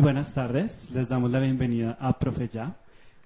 [0.00, 2.74] Muy buenas tardes, les damos la bienvenida a Profe Ya.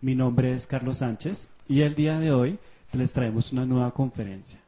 [0.00, 2.58] Mi nombre es Carlos Sánchez y el día de hoy
[2.92, 4.58] les traemos una nueva conferencia.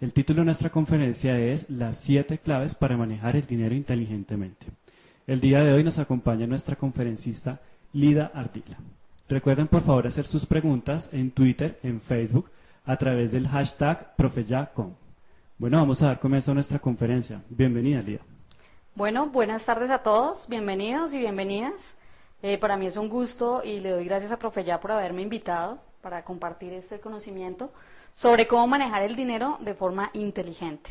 [0.00, 4.66] El título de nuestra conferencia es Las siete claves para manejar el dinero inteligentemente.
[5.28, 7.60] El día de hoy nos acompaña nuestra conferencista
[7.92, 8.78] Lida Ardila.
[9.28, 12.50] Recuerden por favor hacer sus preguntas en Twitter, en Facebook,
[12.84, 14.94] a través del hashtag ProfeYa.com.
[15.58, 17.40] Bueno, vamos a dar comienzo a nuestra conferencia.
[17.48, 18.35] Bienvenida, Lida.
[18.96, 21.96] Bueno, buenas tardes a todos, bienvenidos y bienvenidas.
[22.40, 25.20] Eh, para mí es un gusto y le doy gracias a Profe Ya por haberme
[25.20, 27.70] invitado para compartir este conocimiento
[28.14, 30.88] sobre cómo manejar el dinero de forma inteligente.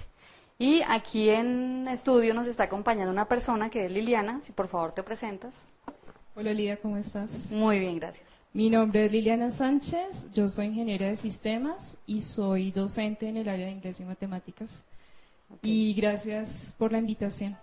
[0.59, 4.91] Y aquí en estudio nos está acompañando una persona que es Liliana, si por favor
[4.91, 5.67] te presentas.
[6.35, 7.51] Hola Lidia, ¿cómo estás?
[7.51, 8.29] Muy bien, gracias.
[8.53, 13.49] Mi nombre es Liliana Sánchez, yo soy ingeniera de sistemas y soy docente en el
[13.49, 14.85] área de inglés y matemáticas.
[15.63, 17.57] Y gracias por la invitación.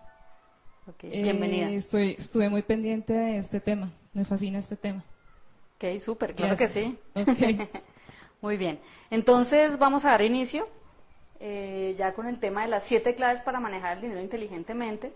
[0.88, 1.68] Okay, bienvenida.
[1.68, 5.04] Eh, estoy, estuve muy pendiente de este tema, me fascina este tema.
[5.76, 6.98] Ok, súper, claro que sí.
[7.14, 7.68] Okay.
[8.40, 10.68] muy bien, entonces vamos a dar inicio
[11.38, 15.12] eh, ya con el tema de las siete claves para manejar el dinero inteligentemente.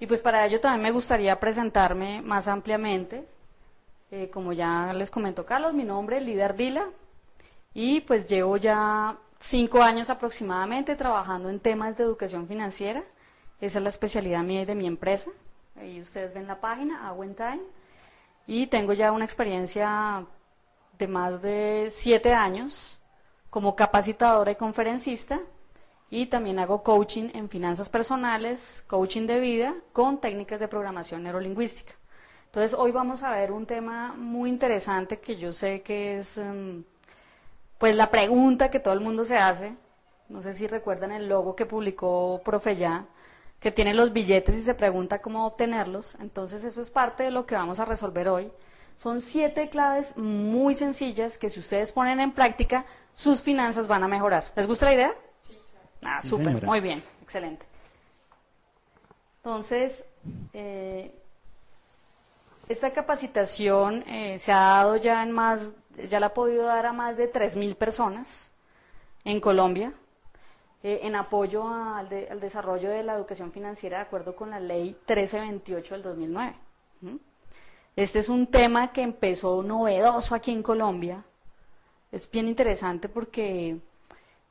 [0.00, 3.24] Y pues para ello también me gustaría presentarme más ampliamente.
[4.10, 6.88] Eh, como ya les comentó Carlos, mi nombre es Líder Dila
[7.72, 13.04] y pues llevo ya cinco años aproximadamente trabajando en temas de educación financiera
[13.60, 15.30] esa es la especialidad mía y de mi empresa.
[15.80, 17.60] Ahí ustedes ven la página, Time.
[18.46, 20.24] Y tengo ya una experiencia
[20.98, 22.98] de más de siete años
[23.50, 25.40] como capacitadora y conferencista.
[26.10, 31.92] Y también hago coaching en finanzas personales, coaching de vida con técnicas de programación neurolingüística.
[32.46, 36.82] Entonces, hoy vamos a ver un tema muy interesante que yo sé que es um,
[37.76, 39.74] pues la pregunta que todo el mundo se hace.
[40.30, 43.04] No sé si recuerdan el logo que publicó Profe Ya
[43.60, 46.16] que tiene los billetes y se pregunta cómo obtenerlos.
[46.20, 48.52] Entonces eso es parte de lo que vamos a resolver hoy.
[48.98, 54.08] Son siete claves muy sencillas que si ustedes ponen en práctica, sus finanzas van a
[54.08, 54.44] mejorar.
[54.56, 55.14] ¿Les gusta la idea?
[55.42, 55.58] Sí,
[56.04, 57.66] Ah, súper, muy bien, excelente.
[59.42, 60.06] Entonces,
[60.52, 61.14] eh,
[62.68, 65.72] esta capacitación eh, se ha dado ya en más,
[66.08, 68.52] ya la ha podido dar a más de 3.000 personas
[69.24, 69.92] en Colombia.
[70.82, 72.08] Eh, en apoyo al,
[72.40, 76.54] desarrollo de la educación financiera de acuerdo con la ley 1328 del 2009.
[77.96, 81.24] Este es un tema que empezó novedoso aquí en Colombia.
[82.12, 83.78] Es bien interesante porque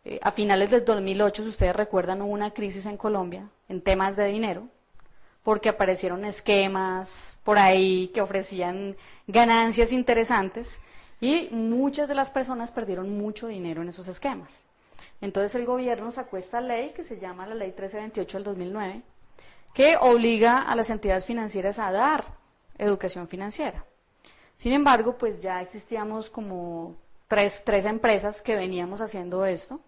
[0.04, 4.18] eh, a finales del 2008, si ustedes recuerdan, hubo una crisis en Colombia en temas
[4.18, 4.68] de dinero,
[5.44, 8.98] porque aparecieron esquemas por ahí que ofrecían
[9.28, 10.82] ganancias interesantes
[11.22, 14.66] y muchas de las personas perdieron mucho dinero en esos esquemas.
[15.22, 19.02] Entonces el gobierno sacó esta ley que se llama la Ley 1328 del 2009,
[19.74, 22.24] que obliga a las entidades financieras a dar
[22.78, 23.86] educación financiera.
[24.58, 26.96] Sin embargo, pues ya existíamos como
[27.28, 29.80] tres, tres empresas que veníamos haciendo esto,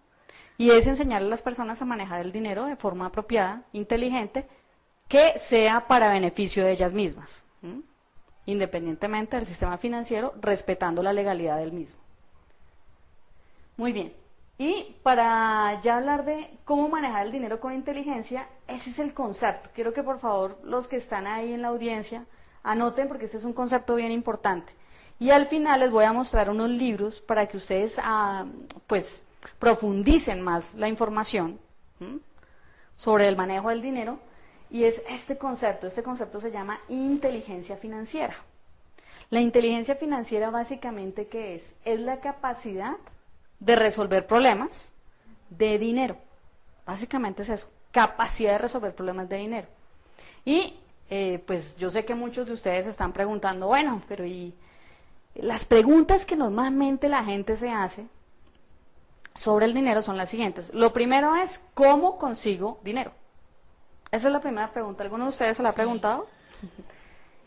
[0.57, 4.47] y es enseñarle a las personas a manejar el dinero de forma apropiada, inteligente,
[5.07, 7.47] que sea para beneficio de ellas mismas,
[8.45, 12.01] independientemente del sistema financiero, respetando la legalidad del mismo.
[13.77, 14.18] Muy bien.
[14.61, 19.69] Y para ya hablar de cómo manejar el dinero con inteligencia, ese es el concepto.
[19.73, 22.25] Quiero que por favor los que están ahí en la audiencia
[22.61, 24.73] anoten porque este es un concepto bien importante.
[25.17, 28.45] Y al final les voy a mostrar unos libros para que ustedes ah,
[28.85, 29.23] pues
[29.59, 31.57] profundicen más la información
[32.97, 34.19] sobre el manejo del dinero.
[34.69, 38.35] Y es este concepto, este concepto se llama inteligencia financiera.
[39.29, 41.77] La inteligencia financiera básicamente ¿qué es?
[41.85, 42.97] Es la capacidad
[43.59, 44.91] de resolver problemas
[45.49, 46.17] de dinero.
[46.85, 49.67] Básicamente es eso, capacidad de resolver problemas de dinero.
[50.45, 50.75] Y
[51.09, 54.53] eh, pues yo sé que muchos de ustedes están preguntando, bueno, pero y
[55.35, 58.07] las preguntas que normalmente la gente se hace
[59.33, 60.73] sobre el dinero son las siguientes.
[60.73, 63.11] Lo primero es, ¿cómo consigo dinero?
[64.11, 65.03] Esa es la primera pregunta.
[65.03, 66.27] ¿Alguno de ustedes se la ha preguntado?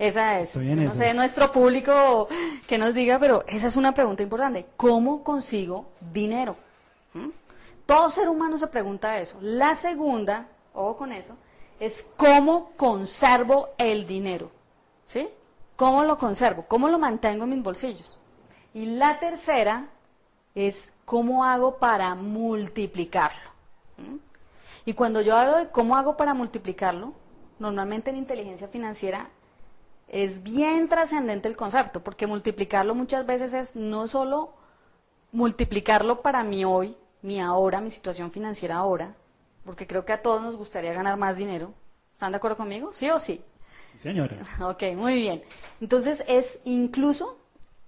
[0.03, 0.57] Esa es.
[0.57, 2.27] no sé, nuestro público
[2.67, 4.67] que nos diga, pero esa es una pregunta importante.
[4.77, 6.57] ¿Cómo consigo dinero?
[7.15, 7.29] ¿Mm?
[7.87, 9.39] Todo ser humano se pregunta eso.
[9.41, 11.37] La segunda, ojo con eso,
[11.79, 14.51] es cómo conservo el dinero.
[15.07, 15.29] ¿Sí?
[15.77, 16.65] ¿Cómo lo conservo?
[16.67, 18.19] ¿Cómo lo mantengo en mis bolsillos?
[18.75, 19.87] Y la tercera
[20.57, 23.51] es cómo hago para multiplicarlo.
[23.99, 24.17] ¿Mm?
[24.85, 27.13] Y cuando yo hablo de cómo hago para multiplicarlo,
[27.61, 29.31] normalmente en inteligencia financiera
[30.13, 34.55] es bien trascendente el concepto, porque multiplicarlo muchas veces es no solo
[35.33, 39.15] multiplicarlo para mi hoy, mi ahora, mi situación financiera ahora,
[39.65, 41.73] porque creo que a todos nos gustaría ganar más dinero.
[42.13, 42.93] ¿Están de acuerdo conmigo?
[42.93, 43.43] ¿Sí o sí?
[43.93, 44.37] Sí, señora.
[44.61, 45.43] Ok, muy bien.
[45.81, 47.39] Entonces es incluso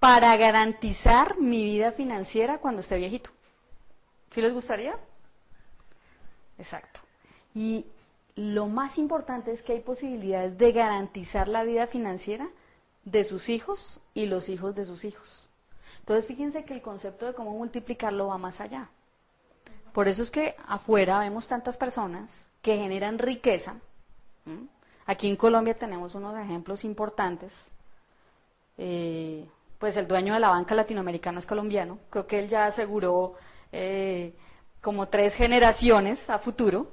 [0.01, 3.31] para garantizar mi vida financiera cuando esté viejito.
[4.31, 4.97] ¿Sí les gustaría?
[6.57, 7.01] Exacto.
[7.55, 7.87] Y
[8.37, 12.49] lo más importante es que hay posibilidades de garantizar la vida financiera
[13.05, 15.49] de sus hijos y los hijos de sus hijos.
[16.01, 18.89] Entonces fíjense que el concepto de cómo multiplicarlo va más allá.
[19.93, 23.77] Por eso es que afuera vemos tantas personas que generan riqueza.
[25.07, 27.71] Aquí en Colombia tenemos unos ejemplos importantes.
[28.77, 29.47] Eh,
[29.79, 31.99] pues el dueño de la banca latinoamericana es colombiano.
[32.11, 33.35] Creo que él ya aseguró
[33.71, 34.35] eh,
[34.81, 36.91] como tres generaciones a futuro.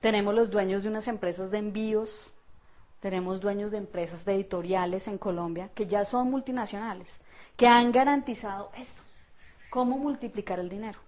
[0.00, 2.34] Tenemos los dueños de unas empresas de envíos,
[3.00, 7.20] tenemos dueños de empresas de editoriales en Colombia que ya son multinacionales,
[7.56, 9.02] que han garantizado esto,
[9.70, 10.98] cómo multiplicar el dinero.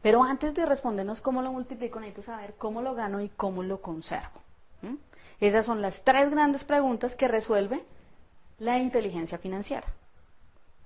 [0.00, 3.82] Pero antes de respondernos cómo lo multiplico, necesito saber cómo lo gano y cómo lo
[3.82, 4.40] conservo.
[5.40, 7.84] Esas son las tres grandes preguntas que resuelve
[8.58, 9.86] la inteligencia financiera.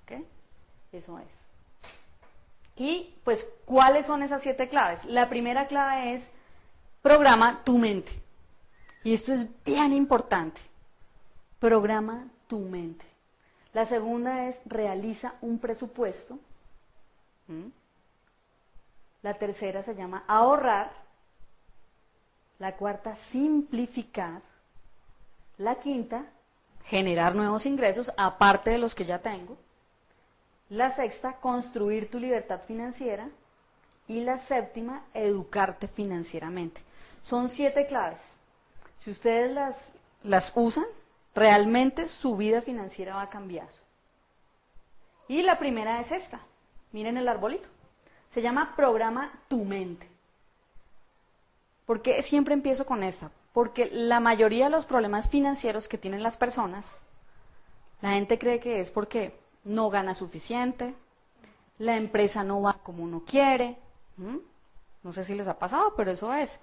[0.03, 0.25] ¿Ok?
[0.93, 1.27] Eso es.
[2.77, 5.05] Y pues, ¿cuáles son esas siete claves?
[5.05, 6.31] La primera clave es
[7.09, 8.13] programa tu mente.
[9.03, 10.61] Y esto es bien importante.
[11.59, 13.07] Programa tu mente.
[13.73, 16.39] La segunda es realiza un presupuesto.
[17.47, 17.69] ¿Mm?
[19.23, 20.93] La tercera se llama ahorrar.
[22.59, 24.43] La cuarta, simplificar.
[25.57, 26.27] La quinta,
[26.85, 29.57] generar nuevos ingresos aparte de los que ya tengo.
[30.69, 33.31] La sexta, construir tu libertad financiera.
[34.09, 36.83] Y la séptima, educarte financieramente.
[37.29, 38.21] Son siete claves.
[39.01, 39.93] Si ustedes las,
[40.23, 40.87] las usan,
[41.35, 43.69] realmente su vida financiera va a cambiar.
[45.29, 46.41] Y la primera es esta.
[46.91, 47.69] Miren el arbolito.
[48.31, 50.09] Se llama programa tu mente.
[51.85, 53.31] ¿Por qué siempre empiezo con esta?
[53.53, 57.03] Porque la mayoría de los problemas financieros que tienen las personas,
[58.01, 60.95] la gente cree que es porque no gana suficiente,
[61.77, 63.77] la empresa no va como uno quiere.
[65.03, 66.59] No sé si les ha pasado, pero eso es.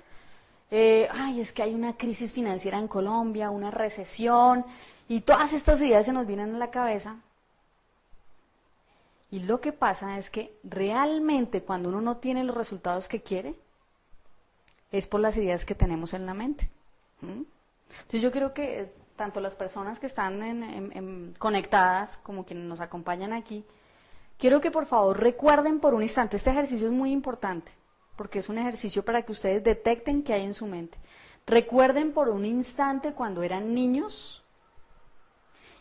[0.72, 4.66] Eh, ay, es que hay una crisis financiera en Colombia, una recesión,
[5.08, 7.18] y todas estas ideas se nos vienen a la cabeza.
[9.32, 13.56] Y lo que pasa es que realmente cuando uno no tiene los resultados que quiere,
[14.92, 16.70] es por las ideas que tenemos en la mente.
[17.22, 23.66] Entonces yo creo que tanto las personas que están conectadas como quienes nos acompañan aquí,
[24.38, 27.72] quiero que por favor recuerden por un instante, este ejercicio es muy importante
[28.16, 30.98] porque es un ejercicio para que ustedes detecten qué hay en su mente.
[31.46, 34.44] Recuerden por un instante cuando eran niños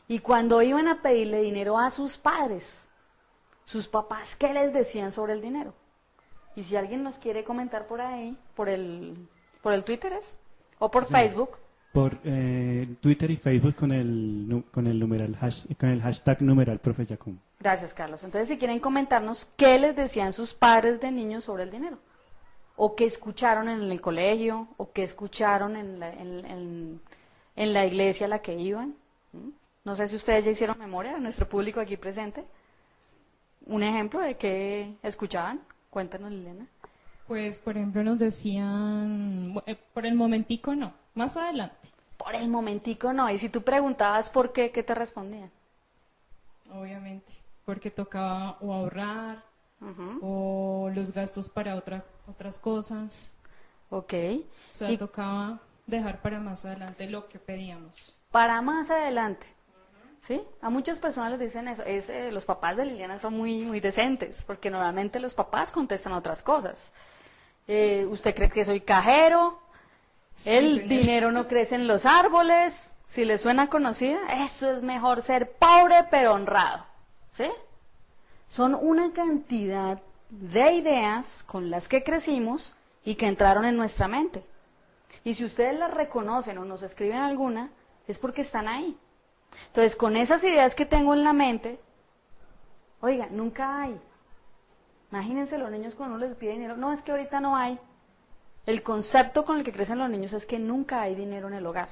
[0.06, 2.88] y cuando iban a pedirle dinero a sus padres,
[3.64, 5.74] sus papás, ¿qué les decían sobre el dinero?
[6.54, 9.28] Y si alguien nos quiere comentar por ahí, por el,
[9.62, 10.36] por el Twitter es,
[10.78, 11.58] o por Facebook.
[11.92, 15.36] Por eh, Twitter y Facebook con el, con el, numeral,
[15.78, 17.06] con el hashtag numeral profe
[17.60, 18.22] Gracias, Carlos.
[18.24, 21.98] Entonces, si quieren comentarnos qué les decían sus padres de niños sobre el dinero
[22.76, 27.00] o qué escucharon en el colegio, o qué escucharon en la, en,
[27.56, 28.94] la iglesia a la que iban.
[29.84, 32.44] No sé si ustedes ya hicieron memoria, a nuestro público aquí presente.
[33.66, 35.60] un ejemplo de qué escuchaban.
[35.90, 36.66] Cuéntanos, Liliana.
[37.26, 41.76] Pues, por ejemplo, nos decían, eh, por el momentico no, más adelante.
[42.18, 43.30] Por el momentico no.
[43.30, 45.50] Y si tú preguntabas por qué, ¿qué te respondían?
[46.72, 47.32] Obviamente,
[47.64, 49.42] porque tocaba o ahorrar
[50.22, 53.34] O los gastos para otra, otras cosas.
[53.90, 54.14] Ok.
[54.14, 58.16] O sea, Y tocaba dejar para más adelante lo que pedíamos.
[58.30, 59.46] para más adelante.
[60.22, 60.40] ¿Sí?
[60.62, 61.82] A muchas personas les dicen eso.
[61.84, 66.14] Es, eh, los papás de Liliana son muy, muy decentes, porque normalmente los papás contestan
[66.14, 66.94] otras cosas.
[67.68, 69.58] Eh, ¿Usted cree que soy cajero?
[70.46, 70.88] El señor.
[70.88, 72.92] dinero no crece en los árboles.
[73.06, 76.86] Si le suena conocida, eso es mejor ser pobre pero honrado.
[77.28, 77.50] ¿Sí?
[78.48, 82.74] Son una cantidad de ideas con las que crecimos
[83.04, 84.44] y que entraron en nuestra mente.
[85.22, 87.70] Y si ustedes las reconocen o nos escriben alguna,
[88.08, 88.96] es porque están ahí.
[89.68, 91.78] Entonces, con esas ideas que tengo en la mente,
[93.00, 93.98] oiga, nunca hay.
[95.12, 96.76] Imagínense los niños cuando uno les pide dinero.
[96.76, 97.78] No, es que ahorita no hay.
[98.66, 101.66] El concepto con el que crecen los niños es que nunca hay dinero en el
[101.66, 101.88] hogar.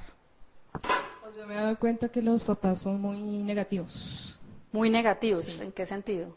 [1.21, 4.39] Pues yo me he dado cuenta que los papás son muy negativos.
[4.71, 5.43] Muy negativos.
[5.43, 5.61] Sí.
[5.61, 6.35] ¿En qué sentido?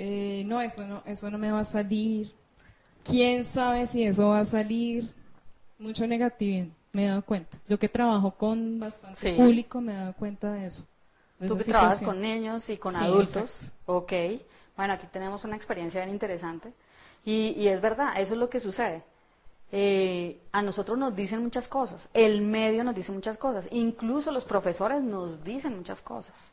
[0.00, 2.32] Eh, no, eso no, eso no me va a salir.
[3.02, 5.12] ¿Quién sabe si eso va a salir?
[5.76, 7.58] Mucho negativismo, me he dado cuenta.
[7.68, 9.32] Yo que trabajo con bastante Sí.
[9.32, 10.84] público me he dado cuenta de eso.
[11.40, 13.72] de Tú que trabajas con niños y con Sí, adultos.
[13.86, 14.12] Ok.
[14.76, 16.72] Bueno, aquí tenemos una experiencia bien interesante.
[17.24, 19.02] Y, y es verdad, eso es lo que sucede.
[19.72, 24.44] Eh, a nosotros nos dicen muchas cosas, el medio nos dice muchas cosas, incluso los
[24.44, 26.52] profesores nos dicen muchas cosas.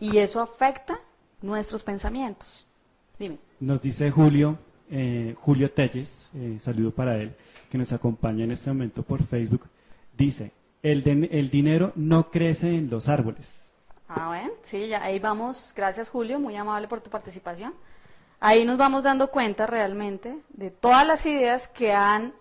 [0.00, 0.98] Y eso afecta
[1.42, 2.66] nuestros pensamientos.
[3.18, 3.38] Dime.
[3.60, 4.58] Nos dice Julio,
[4.90, 7.34] eh, Julio Telles, eh, saludo para él,
[7.70, 9.68] que nos acompaña en este momento por Facebook.
[10.16, 13.62] Dice, el, el dinero no crece en los árboles.
[14.08, 15.72] Ah, bueno, sí, ya ahí vamos.
[15.74, 17.72] Gracias, Julio, muy amable por tu participación.
[18.40, 22.34] Ahí nos vamos dando cuenta realmente de todas las ideas que han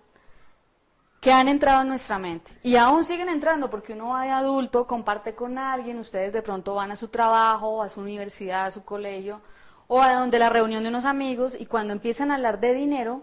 [1.22, 4.88] que han entrado en nuestra mente y aún siguen entrando porque uno va de adulto,
[4.88, 8.84] comparte con alguien, ustedes de pronto van a su trabajo, a su universidad, a su
[8.84, 9.40] colegio
[9.88, 13.22] o a donde la reunión de unos amigos y cuando empiezan a hablar de dinero,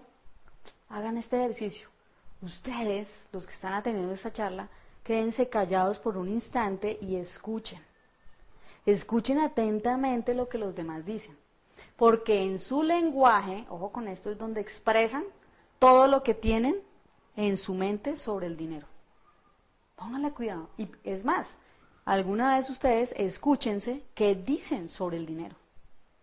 [0.89, 1.89] hagan este ejercicio.
[2.41, 4.69] Ustedes, los que están atendiendo esta charla,
[5.03, 7.83] quédense callados por un instante y escuchen.
[8.87, 11.37] Escuchen atentamente lo que los demás dicen,
[11.97, 15.25] porque en su lenguaje, ojo con esto, es donde expresan
[15.81, 16.81] todo lo que tienen
[17.39, 18.89] en su mente sobre el dinero.
[19.95, 20.71] Pónganle cuidado.
[20.77, 21.57] Y es más,
[22.05, 25.55] alguna vez ustedes escúchense qué dicen sobre el dinero.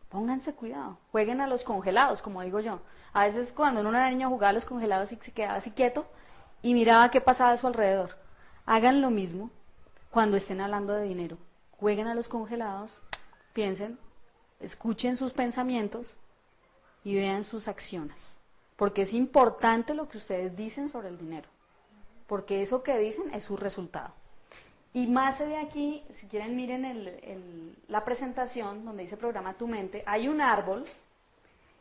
[0.09, 0.97] Pónganse cuidado.
[1.13, 2.81] Jueguen a los congelados, como digo yo.
[3.13, 6.05] A veces cuando uno era niño jugaba a los congelados y se quedaba así quieto
[6.61, 8.17] y miraba qué pasaba a su alrededor.
[8.65, 9.51] Hagan lo mismo
[10.11, 11.37] cuando estén hablando de dinero.
[11.79, 13.01] Jueguen a los congelados,
[13.53, 13.97] piensen,
[14.59, 16.17] escuchen sus pensamientos
[17.05, 18.37] y vean sus acciones.
[18.75, 21.47] Porque es importante lo que ustedes dicen sobre el dinero.
[22.27, 24.13] Porque eso que dicen es su resultado.
[24.93, 30.03] Y más de aquí, si quieren miren el- la presentación donde dice programa tu mente,
[30.05, 30.85] hay un árbol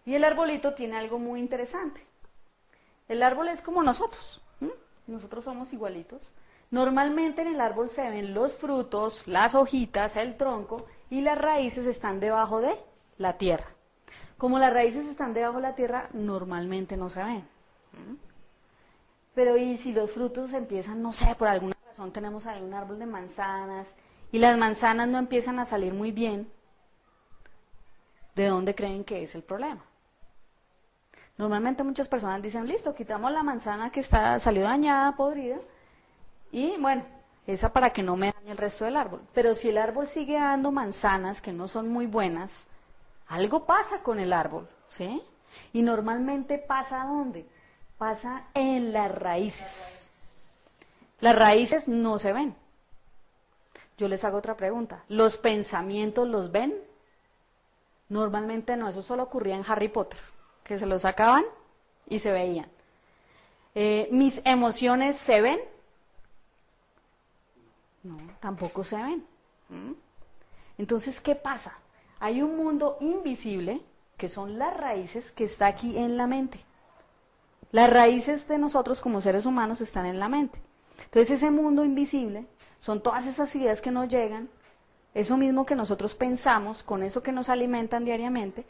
[0.05, 2.05] y el arbolito tiene algo muy interesante.
[3.09, 4.41] El árbol es como nosotros,
[5.07, 6.23] nosotros somos igualitos.
[6.71, 11.87] Normalmente en el árbol se ven los frutos, las hojitas, el tronco y las raíces
[11.87, 12.75] están debajo de
[13.19, 13.67] la tierra.
[14.38, 17.49] Como las raíces están debajo de la tierra, normalmente no se ven.
[19.35, 22.99] Pero y si los frutos empiezan, no sé, por alguna razón tenemos ahí un árbol
[22.99, 23.95] de manzanas
[24.33, 26.50] y las manzanas no empiezan a salir muy bien,
[28.35, 29.85] ¿de dónde creen que es el problema?
[31.37, 35.59] Normalmente muchas personas dicen, listo, quitamos la manzana que está, salió dañada, podrida,
[36.53, 37.05] y bueno,
[37.47, 39.23] esa para que no me dañe el resto del árbol.
[39.35, 42.69] Pero si el árbol sigue dando manzanas que no son muy buenas,
[43.26, 45.23] algo pasa con el árbol, ¿sí?
[45.73, 47.47] Y normalmente pasa ¿dónde?
[47.99, 50.09] Pasa en las raíces.
[51.21, 52.54] Las raíces no se ven.
[53.97, 55.04] Yo les hago otra pregunta.
[55.09, 56.75] ¿Los pensamientos los ven?
[58.09, 60.19] Normalmente no, eso solo ocurría en Harry Potter,
[60.62, 61.45] que se los sacaban
[62.09, 62.69] y se veían.
[63.75, 65.61] Eh, ¿Mis emociones se ven?
[68.02, 69.26] No, tampoco se ven.
[69.69, 69.93] ¿Mm?
[70.78, 71.78] Entonces, ¿qué pasa?
[72.25, 73.83] Hay un mundo invisible,
[74.16, 76.59] que son las raíces, que está aquí en la mente.
[77.71, 80.59] Las raíces de nosotros como seres humanos están en la mente.
[81.04, 82.47] Entonces, ese mundo invisible
[82.81, 84.49] son todas esas ideas que nos llegan,
[85.12, 88.64] eso mismo que nosotros pensamos, con eso que nos alimentan diariamente,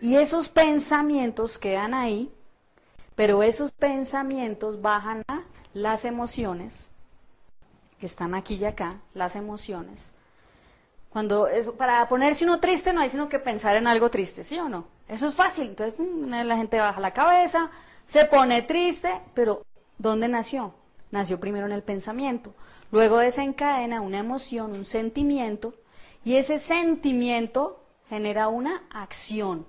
[0.00, 2.32] y esos pensamientos quedan ahí,
[3.14, 5.42] pero esos pensamientos bajan a
[5.74, 6.88] las emociones,
[7.98, 10.13] que están aquí y acá, las emociones.
[11.14, 14.58] Cuando eso, para ponerse uno triste no hay sino que pensar en algo triste, ¿sí
[14.58, 14.86] o no?
[15.06, 15.68] Eso es fácil.
[15.68, 17.70] Entonces mm, la gente baja la cabeza,
[18.04, 19.62] se pone triste, pero
[19.96, 20.74] ¿dónde nació?
[21.12, 22.52] Nació primero en el pensamiento.
[22.90, 25.74] Luego desencadena una emoción, un sentimiento,
[26.24, 29.64] y ese sentimiento genera una acción.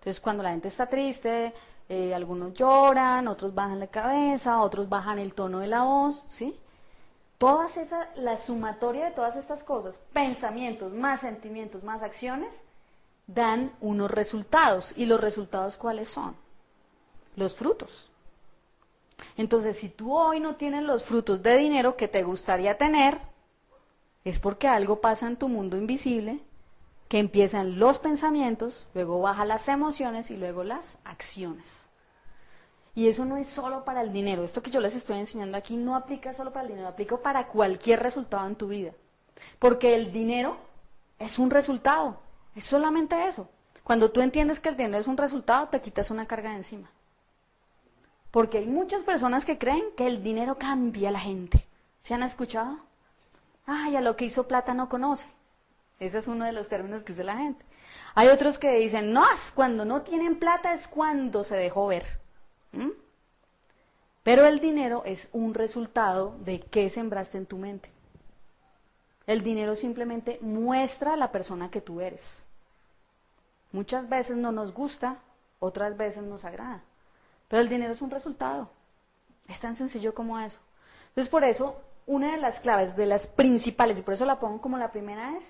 [0.00, 1.54] Entonces cuando la gente está triste,
[1.88, 6.58] eh, algunos lloran, otros bajan la cabeza, otros bajan el tono de la voz, ¿sí?
[7.42, 12.54] Todas esas, la sumatoria de todas estas cosas, pensamientos más sentimientos más acciones,
[13.26, 14.94] dan unos resultados.
[14.96, 16.36] ¿Y los resultados cuáles son?
[17.34, 18.12] Los frutos.
[19.36, 23.18] Entonces, si tú hoy no tienes los frutos de dinero que te gustaría tener,
[24.24, 26.38] es porque algo pasa en tu mundo invisible,
[27.08, 31.88] que empiezan los pensamientos, luego bajan las emociones y luego las acciones.
[32.94, 34.44] Y eso no es solo para el dinero.
[34.44, 37.48] Esto que yo les estoy enseñando aquí no aplica solo para el dinero, aplica para
[37.48, 38.92] cualquier resultado en tu vida.
[39.58, 40.58] Porque el dinero
[41.18, 42.20] es un resultado,
[42.54, 43.48] es solamente eso.
[43.82, 46.90] Cuando tú entiendes que el dinero es un resultado, te quitas una carga de encima.
[48.30, 51.66] Porque hay muchas personas que creen que el dinero cambia a la gente.
[52.02, 52.78] ¿Se han escuchado?
[53.66, 55.26] Ay, a lo que hizo plata no conoce.
[55.98, 57.64] Ese es uno de los términos que usa la gente.
[58.14, 62.21] Hay otros que dicen, no, cuando no tienen plata es cuando se dejó ver.
[62.72, 62.90] ¿Mm?
[64.22, 67.90] Pero el dinero es un resultado de qué sembraste en tu mente.
[69.26, 72.44] El dinero simplemente muestra a la persona que tú eres.
[73.72, 75.18] Muchas veces no nos gusta,
[75.58, 76.82] otras veces nos agrada.
[77.48, 78.70] Pero el dinero es un resultado.
[79.48, 80.60] Es tan sencillo como eso.
[81.08, 84.60] Entonces, por eso, una de las claves, de las principales, y por eso la pongo
[84.60, 85.44] como la primera es,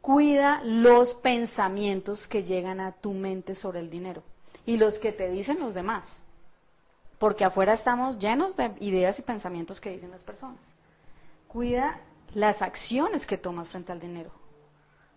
[0.00, 4.22] cuida los pensamientos que llegan a tu mente sobre el dinero
[4.66, 6.22] y los que te dicen los demás
[7.24, 10.60] porque afuera estamos llenos de ideas y pensamientos que dicen las personas.
[11.48, 11.98] Cuida
[12.34, 14.30] las acciones que tomas frente al dinero.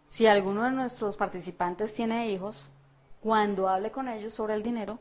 [0.07, 2.71] Si alguno de nuestros participantes tiene hijos,
[3.19, 4.99] cuando hable con ellos sobre el dinero,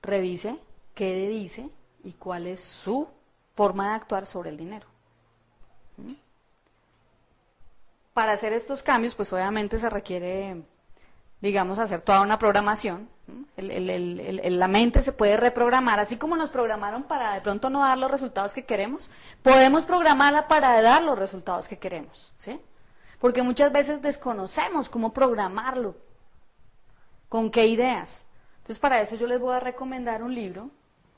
[0.00, 0.58] revise
[0.94, 1.68] qué dice
[2.02, 3.06] y cuál es su
[3.54, 4.86] forma de actuar sobre el dinero.
[5.98, 6.14] ¿Mm?
[8.14, 10.64] Para hacer estos cambios, pues obviamente se requiere
[11.42, 13.10] digamos, hacer toda una programación.
[13.56, 18.10] La mente se puede reprogramar, así como nos programaron para de pronto no dar los
[18.10, 19.10] resultados que queremos,
[19.42, 22.60] podemos programarla para dar los resultados que queremos, ¿sí?
[23.18, 25.96] Porque muchas veces desconocemos cómo programarlo,
[27.28, 28.26] con qué ideas.
[28.58, 30.70] Entonces, para eso yo les voy a recomendar un libro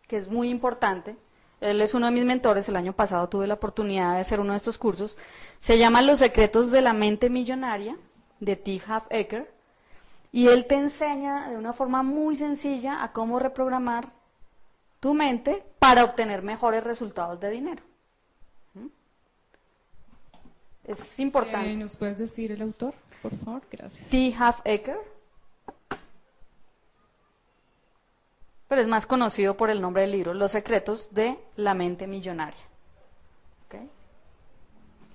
[0.07, 1.17] que es muy importante.
[1.61, 4.53] Él es uno de mis mentores, el año pasado tuve la oportunidad de hacer uno
[4.53, 5.19] de estos cursos.
[5.59, 7.97] Se llama Los secretos de la mente millonaria,
[8.41, 8.81] de T.
[8.87, 9.58] Half Ecker
[10.33, 14.13] y él te enseña de una forma muy sencilla a cómo reprogramar
[15.01, 17.83] tu mente para obtener mejores resultados de dinero.
[18.75, 18.87] ¿Mm?
[20.85, 21.73] Es importante.
[21.73, 23.63] Eh, ¿Nos puedes decir el autor, por favor?
[23.71, 24.09] Gracias.
[24.11, 24.35] T.
[24.39, 24.99] Half Ecker.
[28.69, 32.61] Pero es más conocido por el nombre del libro, Los secretos de la mente millonaria.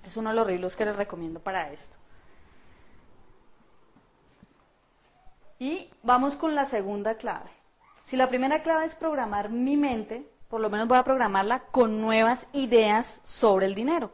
[0.04, 1.96] Es uno de los libros que les recomiendo para esto.
[5.64, 7.50] Y vamos con la segunda clave.
[8.04, 12.02] Si la primera clave es programar mi mente, por lo menos voy a programarla con
[12.02, 14.12] nuevas ideas sobre el dinero.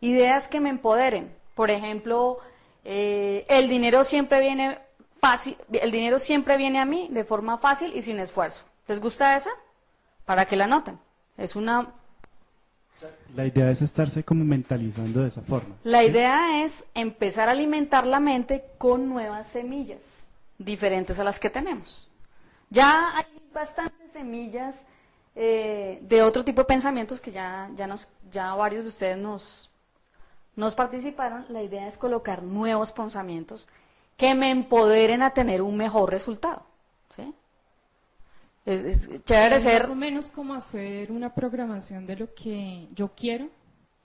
[0.00, 1.30] Ideas que me empoderen.
[1.54, 2.38] Por ejemplo,
[2.84, 4.78] eh, el dinero siempre viene
[5.20, 8.64] fácil, el dinero siempre viene a mí de forma fácil y sin esfuerzo.
[8.88, 9.50] ¿Les gusta esa?
[10.24, 10.98] Para que la noten.
[11.36, 11.92] Es una
[13.34, 15.76] la idea es estarse como mentalizando de esa forma.
[15.84, 20.25] La idea es empezar a alimentar la mente con nuevas semillas
[20.58, 22.10] diferentes a las que tenemos.
[22.70, 24.86] Ya hay bastantes semillas
[25.34, 29.70] eh, de otro tipo de pensamientos que ya, ya, nos, ya varios de ustedes nos,
[30.56, 31.46] nos participaron.
[31.48, 33.68] La idea es colocar nuevos pensamientos
[34.16, 36.64] que me empoderen a tener un mejor resultado.
[37.14, 37.34] ¿sí?
[38.64, 39.82] Es, chévere ser...
[39.82, 43.48] Más o menos como hacer una programación de lo que yo quiero,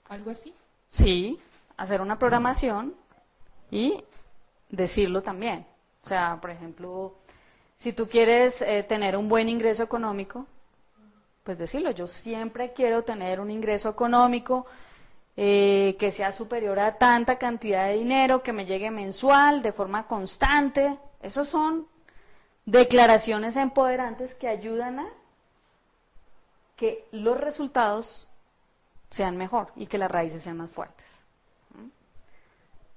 [0.08, 0.54] algo así.
[0.90, 1.40] Sí,
[1.76, 2.94] hacer una programación
[3.70, 4.04] y
[4.68, 5.66] decirlo también.
[6.04, 7.14] O sea, por ejemplo,
[7.78, 10.46] si tú quieres eh, tener un buen ingreso económico,
[11.44, 14.66] pues decirlo, yo siempre quiero tener un ingreso económico
[15.36, 20.06] eh, que sea superior a tanta cantidad de dinero, que me llegue mensual, de forma
[20.06, 20.98] constante.
[21.20, 21.86] Esos son
[22.64, 25.08] declaraciones empoderantes que ayudan a
[26.76, 28.30] que los resultados
[29.10, 31.21] sean mejor y que las raíces sean más fuertes.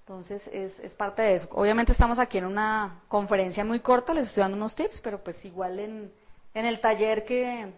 [0.06, 1.48] Entonces es, es, parte de eso.
[1.54, 5.44] Obviamente estamos aquí en una conferencia muy corta, les estoy dando unos tips, pero pues
[5.46, 6.14] igual en,
[6.54, 7.74] en el taller que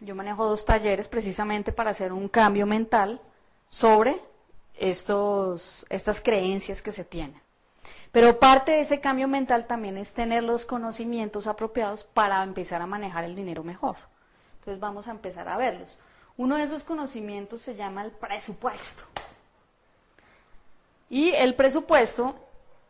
[0.00, 3.22] yo manejo dos talleres precisamente para hacer un cambio mental
[3.70, 4.20] sobre
[4.76, 7.40] estos, estas creencias que se tienen.
[8.12, 12.86] Pero parte de ese cambio mental también es tener los conocimientos apropiados para empezar a
[12.86, 13.96] manejar el dinero mejor.
[14.58, 15.96] Entonces vamos a empezar a verlos.
[16.36, 19.04] Uno de esos conocimientos se llama el presupuesto.
[21.10, 22.34] Y el presupuesto,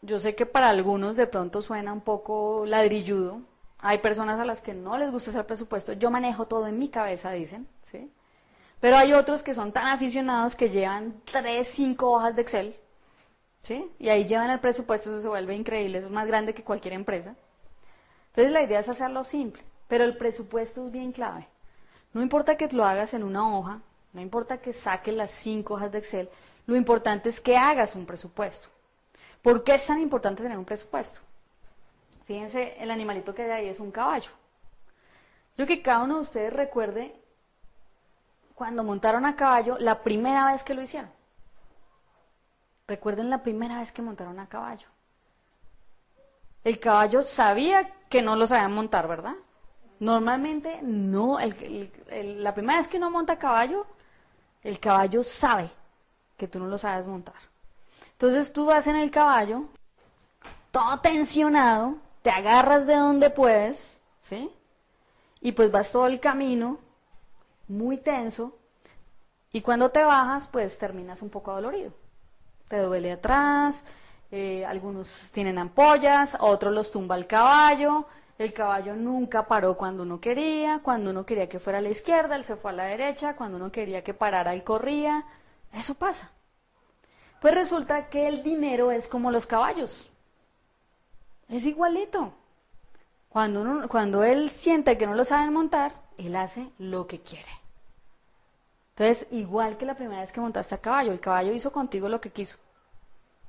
[0.02, 3.40] yo sé que para algunos de pronto suena un poco ladrilludo.
[3.78, 5.94] Hay personas a las que no les gusta hacer presupuesto.
[5.94, 7.66] Yo manejo todo en mi cabeza, dicen.
[7.83, 8.12] ¿sí?
[8.78, 12.76] Pero hay otros que son tan aficionados que llevan tres, cinco hojas de Excel
[13.62, 13.90] ¿sí?
[13.98, 17.37] Y ahí llevan el presupuesto, eso se vuelve increíble, es más grande que cualquier empresa.
[18.28, 21.48] Entonces la idea es hacerlo simple, pero el presupuesto es bien clave.
[22.12, 23.80] No importa que lo hagas en una hoja,
[24.12, 26.30] no importa que saques las cinco hojas de Excel,
[26.70, 28.68] lo importante es que hagas un presupuesto.
[29.42, 31.20] ¿Por qué es tan importante tener un presupuesto?
[32.26, 34.30] Fíjense, el animalito que hay ahí es un caballo.
[35.59, 37.12] Yo que cada uno de ustedes recuerde
[38.54, 41.11] cuando montaron a caballo la primera vez que lo hicieron.
[42.87, 44.87] Recuerden la primera vez que montaron a caballo.
[46.62, 49.35] El caballo sabía que no lo sabían montar, ¿verdad?
[49.98, 53.88] Normalmente no, la primera vez que uno monta a caballo,
[54.62, 55.68] el caballo sabe
[56.40, 57.37] que tú no lo sabes montar.
[58.12, 59.66] Entonces tú vas en el caballo,
[60.70, 64.50] todo tensionado, te agarras de donde puedes, ¿sí?
[65.40, 66.79] Y pues vas todo el camino,
[67.68, 68.57] muy tenso,
[69.53, 71.92] y cuando te bajas, pues terminas un poco dolorido
[72.70, 73.83] te duele atrás,
[74.31, 78.07] eh, algunos tienen ampollas, otros los tumba el caballo,
[78.38, 82.37] el caballo nunca paró cuando uno quería, cuando uno quería que fuera a la izquierda,
[82.37, 85.24] él se fue a la derecha, cuando uno quería que parara, él corría,
[85.72, 86.30] eso pasa.
[87.40, 90.11] Pues resulta que el dinero es como los caballos,
[91.48, 92.33] es igualito.
[93.28, 97.50] Cuando, cuando él siente que no lo saben montar, él hace lo que quiere.
[98.90, 102.20] Entonces, igual que la primera vez que montaste a caballo, el caballo hizo contigo lo
[102.20, 102.59] que quiso.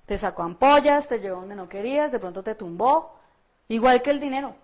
[0.05, 3.19] Te sacó ampollas, te llevó donde no querías, de pronto te tumbó,
[3.67, 4.55] igual que el dinero.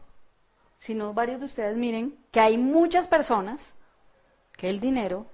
[0.80, 3.74] Si no, varios de ustedes miren que hay muchas personas
[4.54, 5.26] que el dinero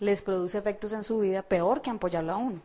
[0.00, 2.60] les produce efectos en su vida peor que ampollarlo a uno.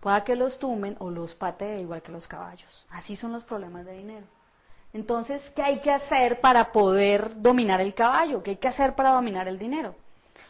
[0.00, 2.86] Pueda que los tumben o los patee igual que los caballos.
[2.90, 4.26] Así son los problemas de dinero.
[4.92, 8.42] Entonces, ¿qué hay que hacer para poder dominar el caballo?
[8.42, 9.94] ¿Qué hay que hacer para dominar el dinero?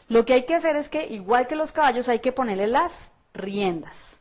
[0.08, 3.12] Lo que hay que hacer es que, igual que los caballos, hay que ponerle las
[3.34, 4.20] riendas.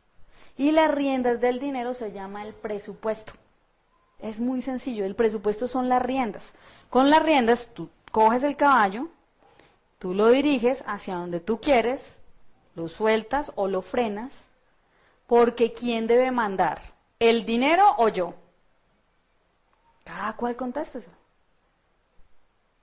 [0.58, 3.34] Y las riendas del dinero se llama el presupuesto.
[4.20, 6.54] Es muy sencillo, el presupuesto son las riendas.
[6.90, 9.10] Con las riendas tú coges el caballo,
[10.06, 12.20] tú lo diriges hacia donde tú quieres,
[12.76, 14.52] lo sueltas o lo frenas,
[15.26, 16.80] porque ¿quién debe mandar?
[17.18, 18.36] ¿El dinero o yo?
[20.04, 21.10] Cada cual contéstese.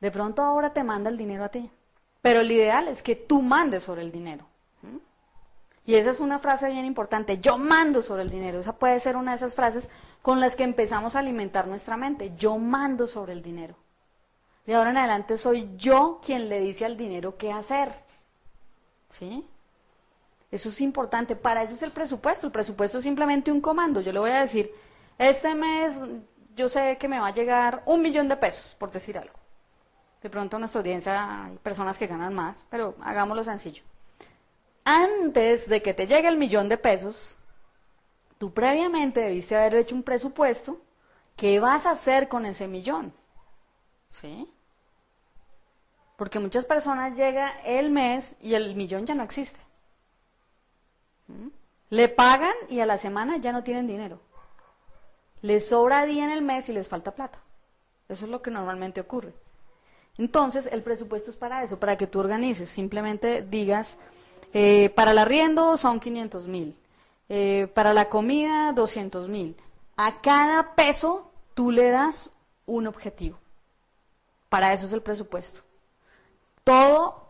[0.01, 1.71] De pronto ahora te manda el dinero a ti.
[2.23, 4.45] Pero el ideal es que tú mandes sobre el dinero.
[5.87, 7.39] Y esa es una frase bien importante.
[7.39, 8.59] Yo mando sobre el dinero.
[8.59, 9.91] Esa puede ser una de esas frases
[10.23, 12.33] con las que empezamos a alimentar nuestra mente.
[12.37, 13.77] Yo mando sobre el dinero.
[14.67, 17.91] De ahora en adelante soy yo quien le dice al dinero qué hacer.
[19.09, 19.45] ¿Sí?
[20.51, 21.35] Eso es importante.
[21.35, 22.47] Para eso es el presupuesto.
[22.47, 24.01] El presupuesto es simplemente un comando.
[24.01, 24.73] Yo le voy a decir,
[25.19, 26.01] este mes
[26.55, 29.35] yo sé que me va a llegar un millón de pesos, por decir algo.
[30.23, 33.83] De pronto en nuestra audiencia hay personas que ganan más, pero hagámoslo sencillo.
[34.85, 37.39] Antes de que te llegue el millón de pesos,
[38.39, 40.81] tú previamente debiste haber hecho un presupuesto.
[41.37, 43.15] ¿Qué vas a hacer con ese millón?
[44.13, 44.49] ¿Sí?
[46.17, 49.61] Porque muchas personas llega el mes y el millón ya no existe.
[51.27, 51.49] ¿Mm?
[51.91, 54.21] Le pagan y a la semana ya no tienen dinero.
[55.41, 57.41] Les sobra día en el mes y les falta plata.
[58.09, 59.35] Eso es lo que normalmente ocurre.
[60.19, 62.69] Entonces, el presupuesto es para eso, para que tú organices.
[62.69, 63.99] Simplemente digas,
[64.53, 66.77] eh, para el arriendo son 500 mil,
[67.29, 69.57] eh, para la comida 200 mil.
[69.97, 72.33] A cada peso tú le das
[72.67, 73.42] un objetivo.
[74.53, 75.63] Para eso es el presupuesto.
[76.63, 77.25] Todo,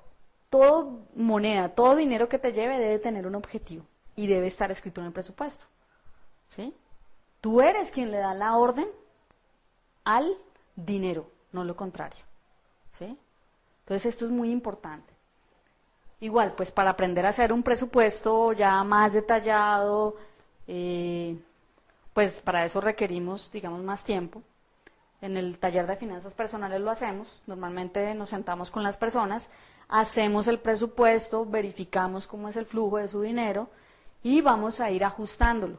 [0.50, 5.00] todo moneda, todo dinero que te lleve debe tener un objetivo y debe estar escrito
[5.00, 5.66] en el presupuesto.
[6.48, 6.74] ¿Sí?
[7.40, 8.88] Tú eres quien le da la orden
[10.02, 10.37] al
[10.74, 12.24] dinero, no lo contrario.
[12.98, 13.16] ¿sí?
[13.82, 15.14] Entonces esto es muy importante.
[16.18, 20.16] Igual, pues para aprender a hacer un presupuesto ya más detallado,
[20.66, 21.40] eh,
[22.14, 24.42] pues para eso requerimos, digamos, más tiempo.
[25.22, 29.48] En el taller de finanzas personales lo hacemos, normalmente nos sentamos con las personas,
[29.88, 33.70] hacemos el presupuesto, verificamos cómo es el flujo de su dinero
[34.24, 35.78] y vamos a ir ajustándolo.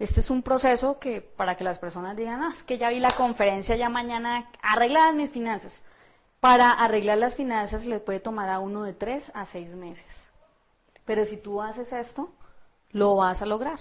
[0.00, 2.98] Este es un proceso que para que las personas digan, ah, es que ya vi
[2.98, 5.84] la conferencia, ya mañana arregladas mis finanzas.
[6.40, 10.28] Para arreglar las finanzas le puede tomar a uno de tres a seis meses.
[11.04, 12.32] Pero si tú haces esto,
[12.90, 13.78] lo vas a lograr.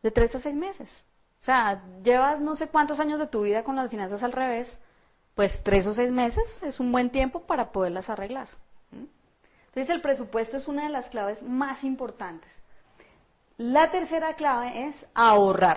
[0.00, 1.04] De tres a seis meses.
[1.44, 4.80] O sea, llevas no sé cuántos años de tu vida con las finanzas al revés,
[5.34, 8.48] pues tres o seis meses es un buen tiempo para poderlas arreglar.
[8.90, 12.50] Entonces el presupuesto es una de las claves más importantes.
[13.58, 15.76] La tercera clave es ahorrar.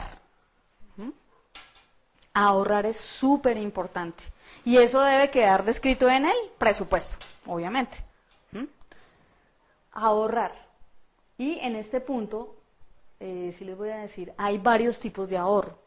[2.33, 4.23] Ahorrar es súper importante.
[4.63, 8.05] Y eso debe quedar descrito en el presupuesto, obviamente.
[9.91, 10.53] Ahorrar.
[11.37, 12.55] Y en este punto,
[13.19, 15.77] eh, si les voy a decir, hay varios tipos de ahorro.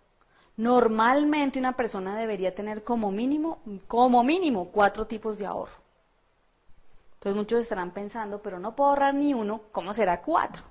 [0.57, 5.73] Normalmente una persona debería tener como mínimo, como mínimo, cuatro tipos de ahorro.
[7.15, 10.63] Entonces muchos estarán pensando, pero no puedo ahorrar ni uno, ¿cómo será cuatro?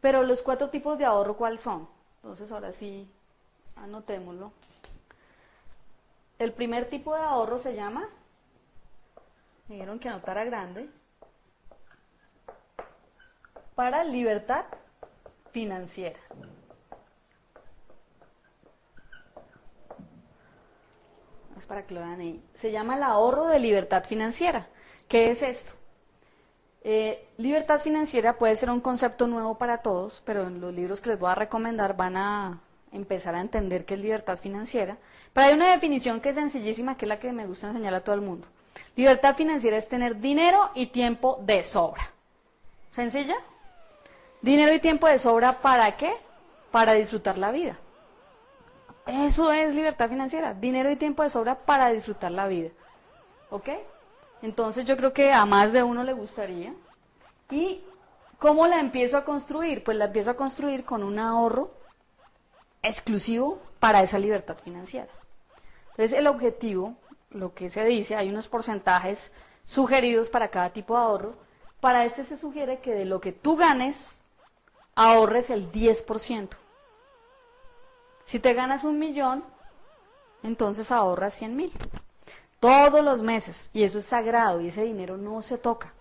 [0.00, 1.88] Pero los cuatro tipos de ahorro, ¿cuáles son?
[2.16, 3.08] Entonces ahora sí,
[3.76, 4.50] anotémoslo.
[6.38, 8.08] El primer tipo de ahorro se llama,
[9.68, 10.90] me dijeron que anotara grande,
[13.74, 14.64] para libertad
[15.50, 16.18] financiera.
[21.58, 22.42] Es para que lo vean ahí.
[22.54, 24.66] Se llama el ahorro de libertad financiera.
[25.08, 25.72] ¿Qué es esto?
[26.84, 31.10] Eh, libertad financiera puede ser un concepto nuevo para todos, pero en los libros que
[31.10, 34.98] les voy a recomendar van a empezar a entender qué es libertad financiera.
[35.32, 38.02] Pero hay una definición que es sencillísima, que es la que me gusta enseñar a
[38.02, 38.48] todo el mundo.
[38.96, 42.02] Libertad financiera es tener dinero y tiempo de sobra.
[42.90, 43.36] ¿Sencilla?
[44.42, 46.12] Dinero y tiempo de sobra para qué?
[46.70, 47.78] Para disfrutar la vida.
[49.06, 52.70] Eso es libertad financiera, dinero y tiempo de sobra para disfrutar la vida.
[53.50, 53.68] ¿Ok?
[54.42, 56.74] Entonces yo creo que a más de uno le gustaría.
[57.50, 57.82] ¿Y
[58.38, 59.84] cómo la empiezo a construir?
[59.84, 61.70] Pues la empiezo a construir con un ahorro
[62.82, 65.10] exclusivo para esa libertad financiera.
[65.90, 66.94] Entonces el objetivo,
[67.30, 69.30] lo que se dice, hay unos porcentajes
[69.66, 71.34] sugeridos para cada tipo de ahorro.
[71.80, 74.21] Para este se sugiere que de lo que tú ganes,
[74.94, 76.48] ahorres el 10%.
[78.24, 79.44] Si te ganas un millón,
[80.42, 81.72] entonces ahorras 100 mil
[82.62, 85.92] todos los meses, y eso es sagrado, y ese dinero no se toca.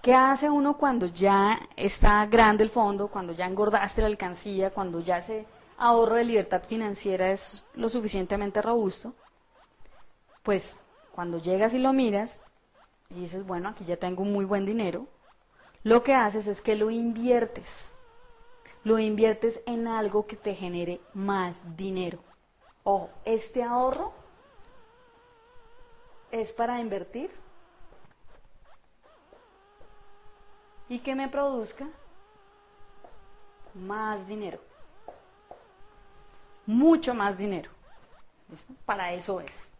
[0.00, 5.00] ¿Qué hace uno cuando ya está grande el fondo, cuando ya engordaste la alcancía, cuando
[5.00, 5.46] ya ese
[5.78, 9.14] ahorro de libertad financiera es lo suficientemente robusto?
[10.44, 12.44] Pues cuando llegas y lo miras
[13.10, 15.08] y dices, bueno, aquí ya tengo muy buen dinero,
[15.84, 17.96] lo que haces es que lo inviertes.
[18.84, 22.18] Lo inviertes en algo que te genere más dinero.
[22.84, 24.12] Ojo, este ahorro
[26.30, 27.30] es para invertir
[30.88, 31.86] y que me produzca
[33.74, 34.58] más dinero.
[36.66, 37.70] Mucho más dinero.
[38.84, 39.72] Para eso es.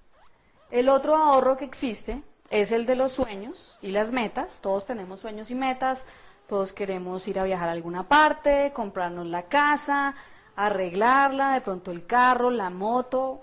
[0.70, 4.60] El otro ahorro que existe es el de los sueños y las metas.
[4.60, 6.06] Todos tenemos sueños y metas.
[6.46, 10.14] Todos queremos ir a viajar a alguna parte, comprarnos la casa,
[10.56, 13.42] arreglarla, de pronto el carro, la moto.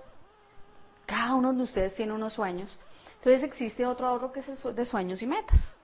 [1.05, 2.79] Cada uno de ustedes tiene unos sueños.
[3.15, 5.75] Entonces existe otro ahorro que es de sueños y metas.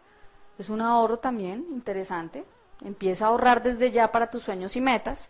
[0.58, 2.44] Es un ahorro también interesante.
[2.84, 5.30] Empieza a ahorrar desde ya para tus sueños y metas,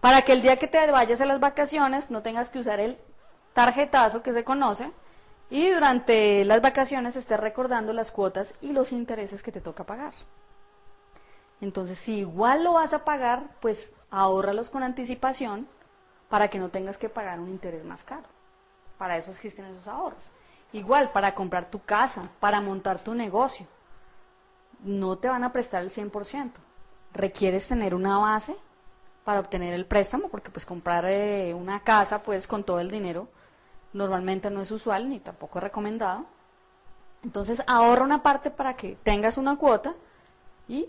[0.00, 2.96] para que el día que te vayas a las vacaciones no tengas que usar el
[3.54, 4.92] tarjetazo que se conoce
[5.50, 10.12] y durante las vacaciones estés recordando las cuotas y los intereses que te toca pagar.
[11.60, 15.68] Entonces, si igual lo vas a pagar, pues ahórralos con anticipación
[16.28, 18.26] para que no tengas que pagar un interés más caro.
[18.98, 20.30] Para eso existen esos ahorros.
[20.72, 23.66] Igual, para comprar tu casa, para montar tu negocio,
[24.82, 26.52] no te van a prestar el 100%.
[27.12, 28.56] Requieres tener una base
[29.24, 33.28] para obtener el préstamo, porque pues comprar eh, una casa pues con todo el dinero
[33.94, 36.26] normalmente no es usual ni tampoco es recomendado.
[37.22, 39.94] Entonces ahorra una parte para que tengas una cuota
[40.68, 40.86] y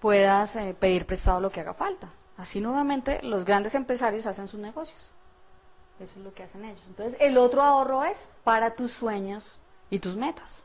[0.00, 2.08] puedas eh, pedir prestado lo que haga falta.
[2.38, 5.12] Así normalmente los grandes empresarios hacen sus negocios.
[6.00, 6.84] Eso es lo que hacen ellos.
[6.86, 10.62] Entonces, el otro ahorro es para tus sueños y tus metas.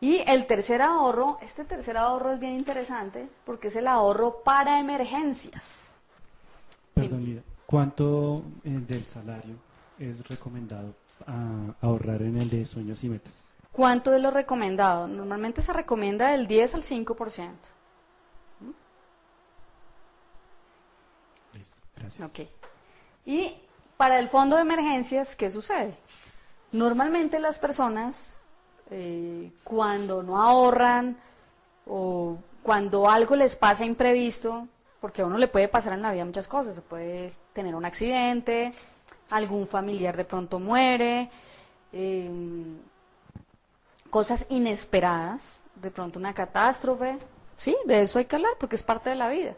[0.00, 4.78] Y el tercer ahorro, este tercer ahorro es bien interesante porque es el ahorro para
[4.78, 5.96] emergencias.
[7.72, 9.54] ¿Cuánto eh, del salario
[9.98, 10.94] es recomendado
[11.26, 13.50] ah, ahorrar en el de sueños y metas?
[13.72, 15.08] ¿Cuánto de lo recomendado?
[15.08, 17.50] Normalmente se recomienda del 10 al 5%.
[21.54, 22.30] Listo, gracias.
[22.30, 22.46] Ok.
[23.24, 23.54] Y
[23.96, 25.96] para el fondo de emergencias, ¿qué sucede?
[26.72, 28.38] Normalmente las personas,
[28.90, 31.16] eh, cuando no ahorran
[31.86, 34.68] o cuando algo les pasa imprevisto,
[35.02, 37.84] porque a uno le puede pasar en la vida muchas cosas, se puede tener un
[37.84, 38.72] accidente,
[39.30, 41.28] algún familiar de pronto muere,
[41.92, 42.78] em,
[44.10, 47.18] cosas inesperadas, de pronto una catástrofe,
[47.56, 49.56] sí, de eso hay que hablar porque es parte de la vida.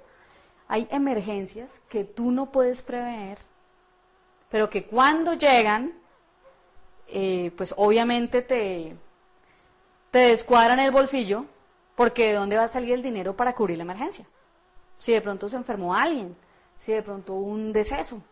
[0.66, 3.36] Hay emergencias que tú no puedes prever,
[4.48, 5.92] pero que cuando llegan,
[7.06, 8.96] eh, pues obviamente te,
[10.10, 11.44] te descuadran el bolsillo,
[11.96, 14.24] porque ¿de dónde va a salir el dinero para cubrir la emergencia?
[14.98, 16.36] Si de pronto se enfermó alguien,
[16.78, 18.22] si de pronto hubo un deceso,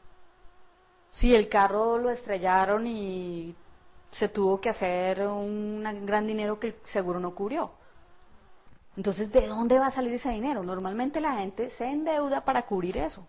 [1.10, 3.54] si el carro lo estrellaron y
[4.10, 7.72] se tuvo que hacer un gran dinero que el seguro no cubrió.
[8.96, 10.62] Entonces, ¿de dónde va a salir ese dinero?
[10.62, 13.26] Normalmente la gente se endeuda para cubrir eso.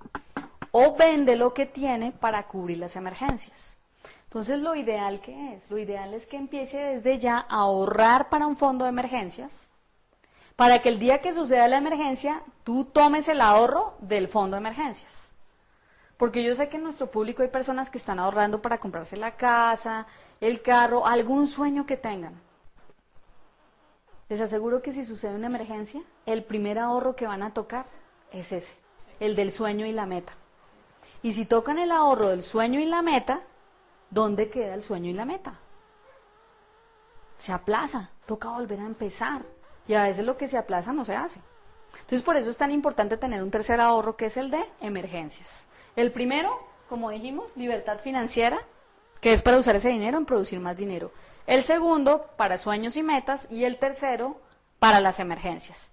[0.71, 3.77] O vende lo que tiene para cubrir las emergencias.
[4.25, 8.47] Entonces, lo ideal que es, lo ideal es que empiece desde ya a ahorrar para
[8.47, 9.69] un fondo de emergencias,
[10.55, 14.61] para que el día que suceda la emergencia, tú tomes el ahorro del fondo de
[14.61, 15.31] emergencias.
[16.17, 19.35] Porque yo sé que en nuestro público hay personas que están ahorrando para comprarse la
[19.35, 20.05] casa,
[20.39, 22.39] el carro, algún sueño que tengan.
[24.29, 27.85] Les aseguro que si sucede una emergencia, el primer ahorro que van a tocar
[28.31, 28.75] es ese,
[29.19, 30.33] el del sueño y la meta.
[31.21, 33.41] Y si tocan el ahorro del sueño y la meta,
[34.09, 35.59] ¿dónde queda el sueño y la meta?
[37.37, 39.41] Se aplaza, toca volver a empezar.
[39.87, 41.41] Y a veces lo que se aplaza no se hace.
[41.93, 45.67] Entonces por eso es tan importante tener un tercer ahorro que es el de emergencias.
[45.95, 46.57] El primero,
[46.89, 48.59] como dijimos, libertad financiera,
[49.21, 51.11] que es para usar ese dinero en producir más dinero.
[51.45, 53.47] El segundo, para sueños y metas.
[53.49, 54.37] Y el tercero,
[54.79, 55.91] para las emergencias.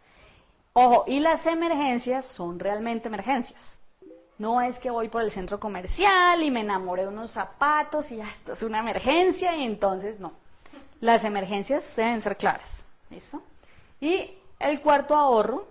[0.73, 3.79] Ojo, y las emergencias son realmente emergencias.
[4.39, 8.21] No es que voy por el centro comercial y me enamoré de unos zapatos y
[8.21, 10.33] esto es una emergencia y entonces no.
[11.01, 12.89] Las emergencias deben ser claras.
[13.11, 13.43] ¿Listo?
[14.01, 15.67] Y el cuarto ahorro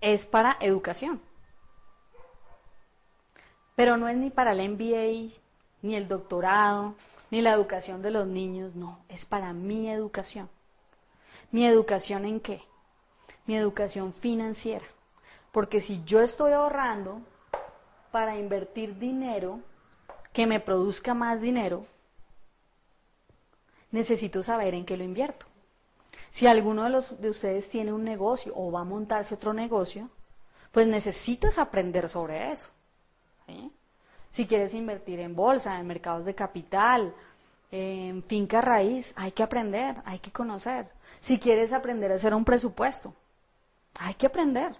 [0.00, 1.20] es para educación.
[3.74, 5.34] Pero no es ni para el MBA,
[5.82, 6.94] ni el doctorado,
[7.30, 10.48] ni la educación de los niños, no, es para mi educación.
[11.50, 12.62] ¿Mi educación en qué?
[13.46, 14.84] Mi educación financiera.
[15.52, 17.20] Porque si yo estoy ahorrando
[18.10, 19.60] para invertir dinero
[20.32, 21.86] que me produzca más dinero,
[23.96, 25.46] necesito saber en qué lo invierto.
[26.30, 30.10] Si alguno de, los, de ustedes tiene un negocio o va a montarse otro negocio,
[30.70, 32.68] pues necesitas aprender sobre eso.
[34.30, 37.14] Si quieres invertir en bolsa, en mercados de capital,
[37.70, 40.90] en finca raíz, hay que aprender, hay que conocer.
[41.22, 43.14] Si quieres aprender a hacer un presupuesto,
[43.94, 44.76] hay que aprender.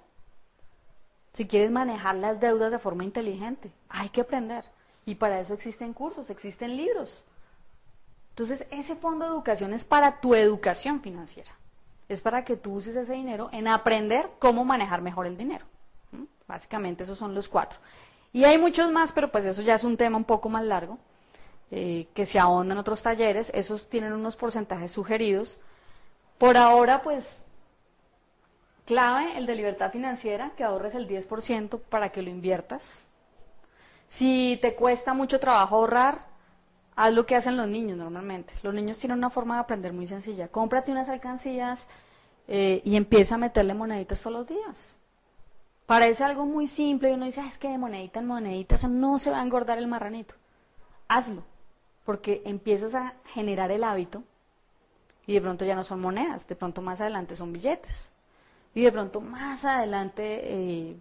[1.33, 4.65] Si quieres manejar las deudas de forma inteligente, hay que aprender.
[5.07, 7.25] Y para eso existen cursos, existen libros.
[8.37, 11.53] Entonces, ese fondo de educación es para tu educación financiera.
[12.07, 15.65] Es para que tú uses ese dinero en aprender cómo manejar mejor el dinero.
[16.47, 17.79] Básicamente esos son los cuatro.
[18.35, 20.99] Y hay muchos más, pero pues eso ya es un tema un poco más largo,
[21.71, 23.51] eh, que se ahonda en otros talleres.
[23.55, 25.59] Esos tienen unos porcentajes sugeridos.
[26.37, 27.43] Por ahora, pues,
[28.85, 33.09] clave el de libertad financiera, que ahorres el 10% para que lo inviertas.
[34.09, 36.36] Si te cuesta mucho trabajo ahorrar,
[36.97, 38.55] haz lo que hacen los niños normalmente.
[38.63, 40.49] Los niños tienen una forma de aprender muy sencilla.
[40.49, 41.89] Cómprate unas alcancías
[42.49, 44.99] eh, y empieza a meterle moneditas todos los días.
[45.85, 49.31] Parece algo muy simple y uno dice, es que de monedita en monedita no se
[49.31, 50.35] va a engordar el marranito.
[51.07, 51.45] Hazlo,
[52.05, 54.25] porque empiezas a generar el hábito
[55.27, 58.11] y de pronto ya no son monedas, de pronto más adelante son billetes.
[58.75, 60.97] Y de pronto más adelante eh,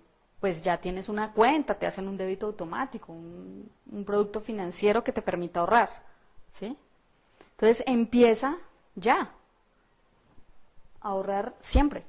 [0.45, 3.67] pues ya tienes una cuenta, te hacen un débito automático, un,
[4.05, 5.89] producto financiero que te permita ahorrar.
[6.53, 6.77] ¿sí?
[7.49, 8.55] Entonces empieza
[8.93, 9.31] ya.
[11.01, 12.05] A ahorrar siempre.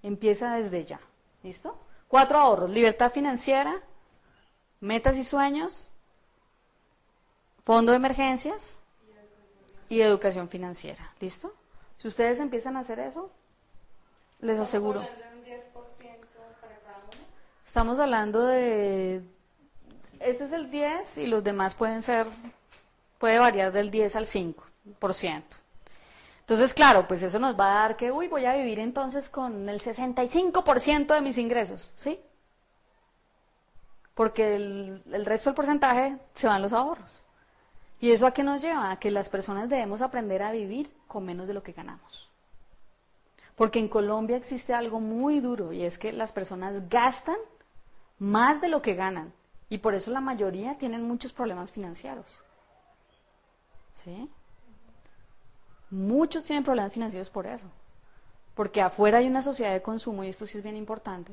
[0.00, 1.00] Empieza desde ya.
[1.42, 1.76] ¿Listo?
[2.06, 2.70] Cuatro ahorros.
[2.70, 3.82] Libertad financiera,
[4.78, 5.90] metas y sueños,
[7.64, 8.80] fondo de emergencias
[9.88, 11.12] y educación financiera.
[11.18, 11.52] ¿Listo?
[11.98, 13.32] Si ustedes empiezan a hacer eso,
[14.38, 15.02] les aseguro.
[17.72, 19.22] Estamos hablando de...
[20.20, 22.26] Este es el 10 y los demás pueden ser,
[23.16, 25.42] puede variar del 10 al 5%.
[26.40, 29.70] Entonces, claro, pues eso nos va a dar que, uy, voy a vivir entonces con
[29.70, 32.20] el 65% de mis ingresos, ¿sí?
[34.12, 37.24] Porque el, resto del porcentaje se van los ahorros.
[38.00, 38.90] ¿Y eso a qué nos lleva?
[38.90, 42.28] A que las personas debemos aprender a vivir con menos de lo que ganamos.
[43.56, 47.36] Porque en Colombia existe algo muy duro y es que las personas gastan
[48.22, 49.32] más de lo que ganan.
[49.68, 52.44] Y por eso la mayoría tienen muchos problemas financieros.
[53.94, 54.30] ¿Sí?
[55.90, 57.66] Muchos tienen problemas financieros por eso.
[58.54, 61.32] Porque afuera hay una sociedad de consumo, y esto sí es bien importante,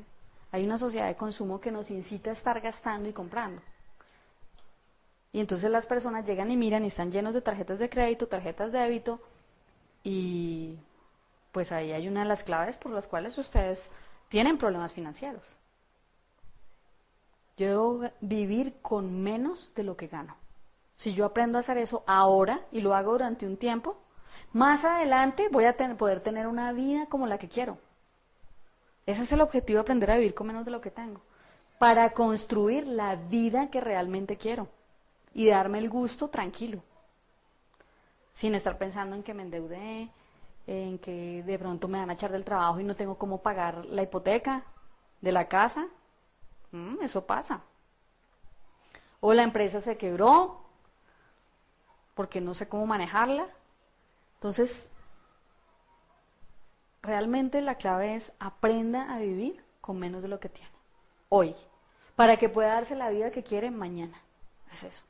[0.50, 3.62] hay una sociedad de consumo que nos incita a estar gastando y comprando.
[5.32, 8.72] Y entonces las personas llegan y miran y están llenos de tarjetas de crédito, tarjetas
[8.72, 9.20] de débito
[10.02, 10.76] y
[11.52, 13.92] pues ahí hay una de las claves por las cuales ustedes
[14.28, 15.56] tienen problemas financieros.
[17.60, 20.34] Yo debo vivir con menos de lo que gano.
[20.96, 23.98] Si yo aprendo a hacer eso ahora y lo hago durante un tiempo,
[24.54, 27.76] más adelante voy a poder tener una vida como la que quiero.
[29.04, 31.20] Ese es el objetivo, aprender a vivir con menos de lo que tengo,
[31.78, 34.68] para construir la vida que realmente quiero
[35.34, 36.82] y darme el gusto tranquilo,
[38.32, 40.08] sin estar pensando en que me endeudé,
[40.66, 43.84] en que de pronto me van a echar del trabajo y no tengo cómo pagar
[43.84, 44.64] la hipoteca
[45.20, 45.86] de la casa.
[46.72, 47.62] Mm, eso pasa.
[49.20, 50.64] O la empresa se quebró
[52.14, 53.46] porque no sé cómo manejarla.
[54.34, 54.90] Entonces,
[57.02, 60.80] realmente la clave es aprenda a vivir con menos de lo que tiene
[61.30, 61.54] hoy,
[62.16, 64.20] para que pueda darse la vida que quiere mañana.
[64.70, 65.02] Es eso.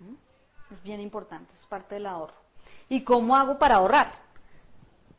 [0.00, 0.74] ¿Mm?
[0.74, 2.34] Es bien importante, es parte del ahorro.
[2.88, 4.12] ¿Y cómo hago para ahorrar?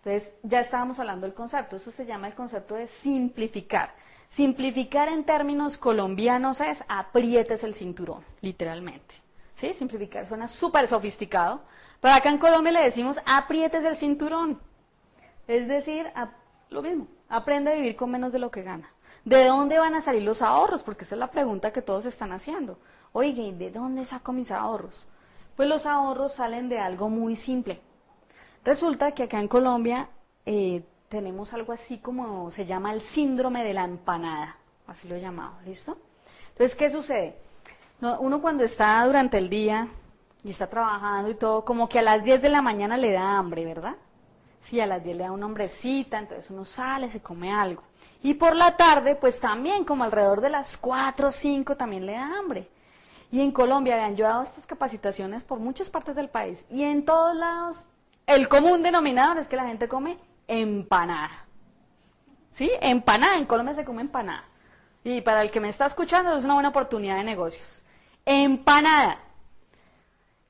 [0.03, 3.93] Entonces, ya estábamos hablando del concepto, eso se llama el concepto de simplificar.
[4.28, 9.16] Simplificar en términos colombianos es aprietes el cinturón, literalmente.
[9.56, 9.74] ¿Sí?
[9.74, 11.62] Simplificar suena súper sofisticado,
[12.02, 14.60] pero acá en Colombia le decimos aprietes el cinturón.
[15.48, 16.12] Es decir,
[16.70, 18.92] lo mismo, aprende a vivir con menos de lo que gana.
[19.24, 20.84] ¿De dónde van a salir los ahorros?
[20.84, 22.78] Porque esa es la pregunta que todos están haciendo.
[23.12, 25.08] Oye, ¿de dónde saco mis ahorros?
[25.56, 27.82] Pues los ahorros salen de algo muy simple.
[28.64, 30.10] Resulta que acá en Colombia
[30.46, 35.22] eh, tenemos algo así como se llama el síndrome de la empanada, así lo he
[35.22, 35.97] llamado, ¿listo?
[36.49, 37.38] Entonces, ¿qué sucede?
[38.20, 39.88] uno cuando está durante el día
[40.43, 43.38] y está trabajando y todo, como que a las 10 de la mañana le da
[43.38, 43.95] hambre, ¿verdad?
[44.62, 47.84] Sí, a las 10 le da una hombrecita, entonces uno sale, se come algo.
[48.22, 52.14] Y por la tarde, pues también, como alrededor de las 4 o 5, también le
[52.14, 52.70] da hambre.
[53.32, 56.66] Y en Colombia, vean, yo he dado estas capacitaciones por muchas partes del país.
[56.70, 57.89] Y en todos lados,
[58.28, 60.18] el común denominador es que la gente come
[60.48, 61.32] empanada.
[62.50, 62.72] ¿Sí?
[62.82, 63.38] Empanada.
[63.38, 64.46] En Colombia se come empanada.
[65.04, 67.84] Y para el que me está escuchando, es una buena oportunidad de negocios.
[68.26, 69.20] Empanada.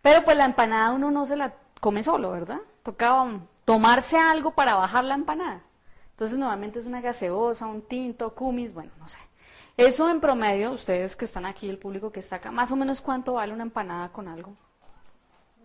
[0.02, 2.60] Pero pues la empanada uno no se la come solo, ¿verdad?
[2.84, 3.26] Toca
[3.66, 5.62] tomarse algo para bajar la empanada.
[6.12, 9.20] Entonces normalmente es una gaseosa, un tinto, cumis, bueno, no sé.
[9.76, 13.02] Eso en promedio, ustedes que están aquí, el público que está acá, más o menos
[13.02, 14.56] cuánto vale una empanada con algo.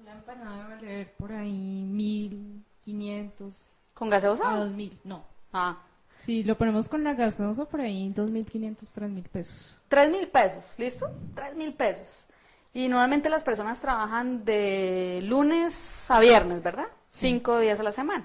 [0.00, 3.74] Una empanada vale valer por ahí mil quinientos.
[4.00, 4.50] ¿Con gaseosa?
[4.50, 5.22] A dos mil, no.
[5.52, 5.76] Ah.
[6.16, 9.82] Si lo ponemos con la gaseosa por ahí, dos mil quinientos, tres mil pesos.
[9.88, 11.10] Tres mil pesos, ¿listo?
[11.34, 12.26] Tres mil pesos.
[12.72, 16.86] Y normalmente las personas trabajan de lunes a viernes, ¿verdad?
[17.10, 18.24] Cinco días a la semana.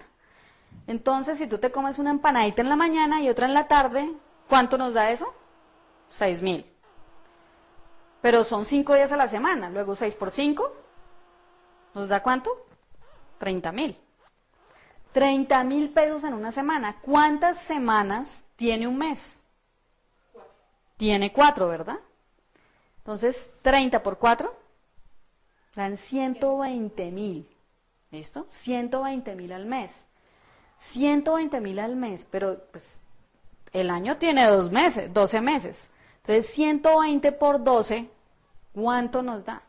[0.88, 4.14] Entonces, si tú te comes una empanadita en la mañana y otra en la tarde,
[4.48, 5.34] ¿cuánto nos da eso?
[6.10, 6.66] Seis mil.
[8.22, 9.70] Pero son cinco días a la semana.
[9.70, 10.74] Luego seis por cinco,
[11.94, 12.66] ¿nos da cuánto?
[13.40, 13.74] Treinta
[15.16, 15.22] mil.
[15.22, 17.00] Treinta mil pesos en una semana.
[17.02, 19.44] ¿Cuántas semanas tiene un mes?
[20.98, 22.00] Tiene cuatro, ¿verdad?
[22.98, 24.54] Entonces, 30 por 4
[25.76, 27.50] dan 120 mil.
[28.12, 28.46] ¿Listo?
[28.50, 30.08] 120 mil al mes.
[30.78, 33.02] 120 mil al mes, pero pues
[33.72, 35.90] el año tiene dos meses, 12 meses.
[36.18, 38.10] Entonces, 120 por 12,
[38.74, 39.62] ¿cuánto nos da?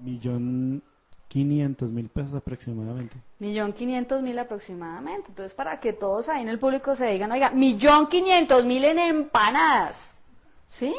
[0.00, 0.82] Millón
[1.32, 3.16] quinientos mil pesos aproximadamente.
[3.38, 5.28] Millón quinientos mil aproximadamente.
[5.30, 8.98] Entonces, para que todos ahí en el público se digan, oiga, millón quinientos mil en
[8.98, 10.18] empanadas.
[10.68, 10.94] ¿Sí?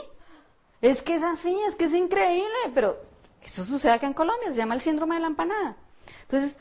[0.81, 2.97] Es que es así, es que es increíble, pero
[3.43, 5.75] eso sucede acá en Colombia, se llama el síndrome de la empanada.
[6.23, 6.57] Entonces,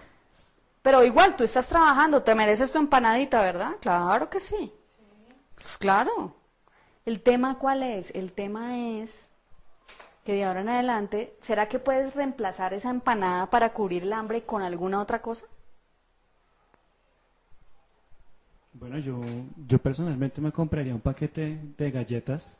[0.82, 3.76] pero igual, tú estás trabajando, te mereces tu empanadita, ¿verdad?
[3.80, 4.70] Claro que sí.
[5.54, 6.34] Pues claro.
[7.06, 8.10] ¿El tema cuál es?
[8.10, 9.31] El tema es
[10.24, 14.42] que de ahora en adelante, ¿será que puedes reemplazar esa empanada para cubrir el hambre
[14.42, 15.46] con alguna otra cosa?
[18.74, 19.20] Bueno, yo,
[19.66, 22.58] yo personalmente me compraría un paquete de galletas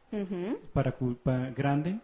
[0.72, 1.98] para, para, grande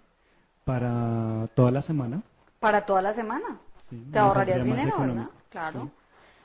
[0.64, 2.22] para toda la semana.
[2.58, 3.58] Para toda la semana.
[4.10, 5.30] Te ahorrarías dinero, ¿verdad?
[5.50, 5.90] Claro.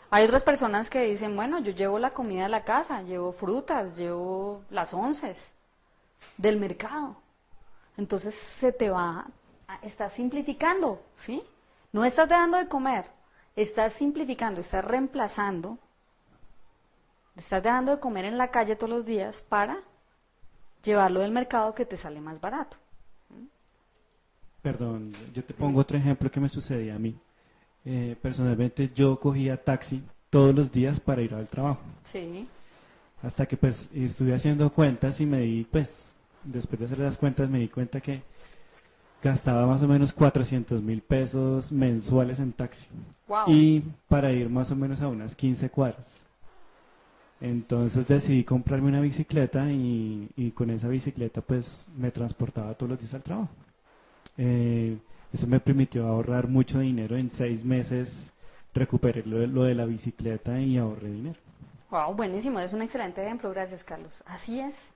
[0.10, 3.98] Hay otras personas que dicen, bueno, yo llevo la comida a la casa, llevo frutas,
[3.98, 5.54] llevo las onces
[6.38, 7.23] del mercado.
[7.98, 9.28] Entonces se te va,
[9.82, 11.44] estás simplificando, ¿sí?
[11.92, 13.06] No estás dejando de comer,
[13.56, 15.78] estás simplificando, estás reemplazando,
[17.36, 19.80] estás dejando de comer en la calle todos los días para
[20.84, 22.78] llevarlo del mercado que te sale más barato.
[24.62, 27.16] Perdón, yo te pongo otro ejemplo que me sucedía a mí.
[27.86, 31.82] Eh, personalmente yo cogía taxi todos los días para ir al trabajo.
[32.06, 32.48] Sí.
[33.22, 37.50] Hasta que pues estuve haciendo cuentas y me di pues después de hacer las cuentas
[37.50, 38.22] me di cuenta que
[39.22, 42.88] gastaba más o menos 400 mil pesos mensuales en taxi.
[43.28, 43.46] Wow.
[43.48, 46.22] Y para ir más o menos a unas 15 cuadras.
[47.42, 53.00] Entonces decidí comprarme una bicicleta y, y con esa bicicleta pues me transportaba todos los
[53.00, 53.50] días al trabajo.
[54.38, 54.98] Eh,
[55.34, 57.18] eso me permitió ahorrar mucho dinero.
[57.18, 58.32] En seis meses
[58.74, 61.40] recuperé lo, de- lo de la bicicleta y ahorré dinero.
[61.92, 64.24] Wow, buenísimo, es un excelente ejemplo, gracias Carlos.
[64.26, 64.93] Así es.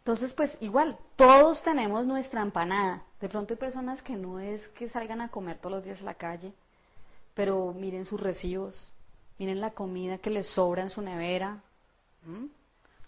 [0.00, 3.04] Entonces, pues igual, todos tenemos nuestra empanada.
[3.20, 6.06] De pronto hay personas que no es que salgan a comer todos los días a
[6.06, 6.52] la calle,
[7.34, 8.92] pero miren sus recibos,
[9.38, 11.60] miren la comida que les sobra en su nevera,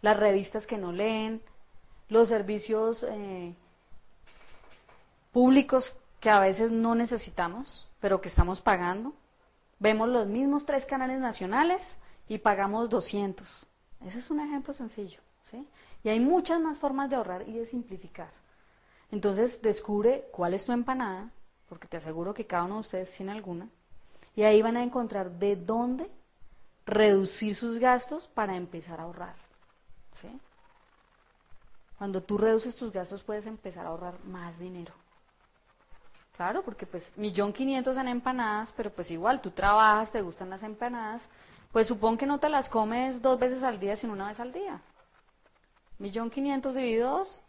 [0.03, 1.41] las revistas que no leen,
[2.09, 3.55] los servicios eh,
[5.33, 9.15] públicos que a veces no necesitamos, pero que estamos pagando.
[9.79, 11.97] Vemos los mismos tres canales nacionales
[12.29, 13.67] y pagamos 200.
[14.07, 15.21] Ese es un ejemplo sencillo.
[15.51, 15.67] ¿sí?
[16.05, 18.31] Y hay muchas más formas de ahorrar y de simplificar.
[19.11, 21.31] Entonces descubre cuál es tu empanada,
[21.69, 23.69] porque te aseguro que cada uno de ustedes tiene alguna,
[24.35, 26.11] y ahí van a encontrar de dónde
[26.87, 29.35] reducir sus gastos para empezar a ahorrar.
[30.15, 30.29] ¿sí?
[31.99, 34.93] Cuando tú reduces tus gastos puedes empezar a ahorrar más dinero.
[36.37, 40.63] Claro, porque pues millón quinientos en empanadas, pero pues igual tú trabajas, te gustan las
[40.63, 41.29] empanadas,
[41.71, 44.53] pues supón que no te las comes dos veces al día, sino una vez al
[44.53, 44.81] día.
[46.03, 47.45] Millón quinientos dividido dos,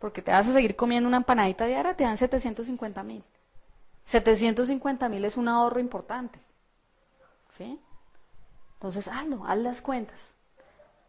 [0.00, 3.22] porque te vas a seguir comiendo una empanadita diaria, te dan 750 mil.
[4.02, 6.40] 750 mil es un ahorro importante.
[7.56, 7.78] ¿Sí?
[8.74, 10.32] Entonces, hazlo, haz las cuentas.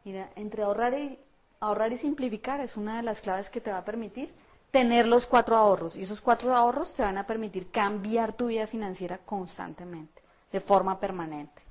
[0.03, 1.17] Mira, entre ahorrar y,
[1.61, 4.31] ahorrar y simplificar es una de las claves que te va a permitir
[4.69, 5.97] tener los cuatro ahorros.
[5.97, 10.21] Y esos cuatro ahorros te van a permitir cambiar tu vida financiera constantemente,
[10.51, 11.63] de forma permanente.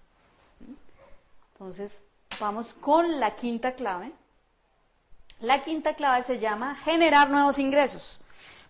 [1.53, 2.03] Entonces,
[2.41, 4.12] vamos con la quinta clave.
[5.43, 8.20] La quinta clave se llama generar nuevos ingresos.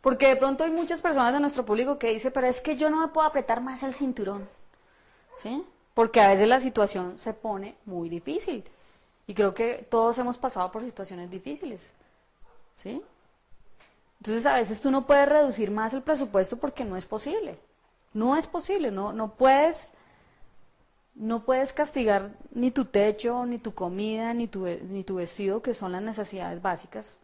[0.00, 2.90] Porque de pronto hay muchas personas de nuestro público que dicen, pero es que yo
[2.90, 4.48] no me puedo apretar más el cinturón.
[5.36, 5.62] ¿Sí?
[5.92, 8.64] Porque a veces la situación se pone muy difícil.
[9.26, 11.92] Y creo que todos hemos pasado por situaciones difíciles.
[12.74, 13.02] ¿Sí?
[14.20, 17.58] Entonces a veces tú no puedes reducir más el presupuesto porque no es posible.
[18.14, 19.92] No es posible, no, no puedes
[21.14, 25.74] no puedes castigar ni tu techo, ni tu comida, ni tu, ni tu vestido, que
[25.74, 27.20] son las necesidades básicas,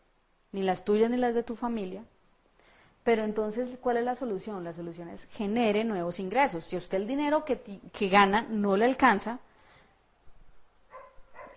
[0.53, 2.05] ni las tuyas ni las de tu familia.
[3.03, 4.64] Pero entonces, ¿cuál es la solución?
[4.64, 6.64] La solución es genere nuevos ingresos.
[6.64, 9.39] Si usted el dinero que gana no le alcanza,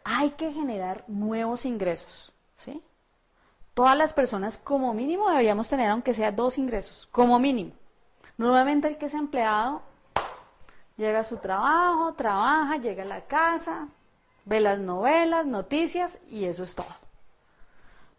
[0.03, 2.31] hay que generar nuevos ingresos.
[2.55, 2.81] ¿sí?
[3.73, 7.73] Todas las personas como mínimo deberíamos tener, aunque sea dos ingresos, como mínimo.
[8.37, 9.81] Normalmente el que es empleado
[11.01, 13.89] llega a su trabajo, trabaja, llega a la casa,
[14.45, 16.95] ve las novelas, noticias y eso es todo.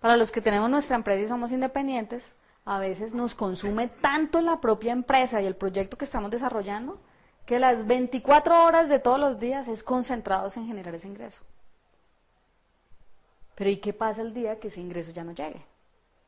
[0.01, 4.61] Para los que tenemos nuestra empresa y somos independientes, a veces nos consume tanto la
[4.61, 7.01] propia empresa y el proyecto que estamos desarrollando
[7.47, 11.45] que las 24 horas de todos los días es concentrados en generar ese ingreso.
[13.55, 15.65] Pero ¿y qué pasa el día que ese ingreso ya no llegue?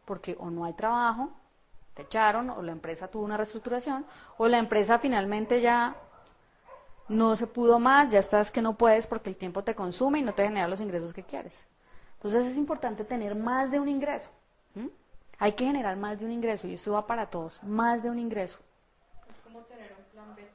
[0.04, 1.30] Porque o no hay trabajo,
[1.94, 4.04] te echaron, o la empresa tuvo una reestructuración,
[4.38, 5.96] o la empresa finalmente ya
[7.08, 10.22] no se pudo más, ya estás que no puedes porque el tiempo te consume y
[10.22, 11.66] no te genera los ingresos que quieres.
[12.16, 14.30] Entonces es importante tener más de un ingreso.
[15.38, 18.18] Hay que generar más de un ingreso y esto va para todos, más de un
[18.18, 18.60] ingreso.
[19.28, 20.48] Es como tener un plan B.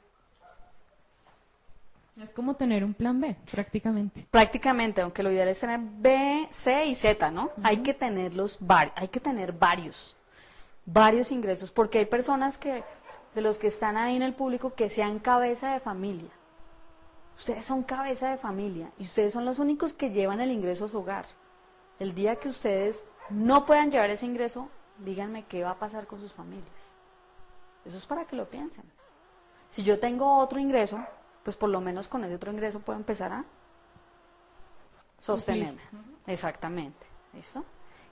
[2.24, 4.26] Es como tener un plan B, prácticamente.
[4.32, 7.52] Prácticamente, aunque lo ideal es tener B, C y Z, ¿no?
[7.62, 8.58] Hay que tenerlos
[8.96, 10.16] hay que tener varios,
[10.86, 12.84] varios ingresos, porque hay personas que,
[13.36, 16.30] de los que están ahí en el público, que sean cabeza de familia.
[17.40, 20.88] Ustedes son cabeza de familia y ustedes son los únicos que llevan el ingreso a
[20.90, 21.26] su hogar.
[21.98, 24.68] El día que ustedes no puedan llevar ese ingreso,
[24.98, 26.68] díganme qué va a pasar con sus familias.
[27.86, 28.84] Eso es para que lo piensen.
[29.70, 31.00] Si yo tengo otro ingreso,
[31.42, 33.46] pues por lo menos con ese otro ingreso puedo empezar a
[35.18, 35.82] sostenerme.
[36.28, 37.08] Exactamente.
[37.32, 37.64] ¿Listo?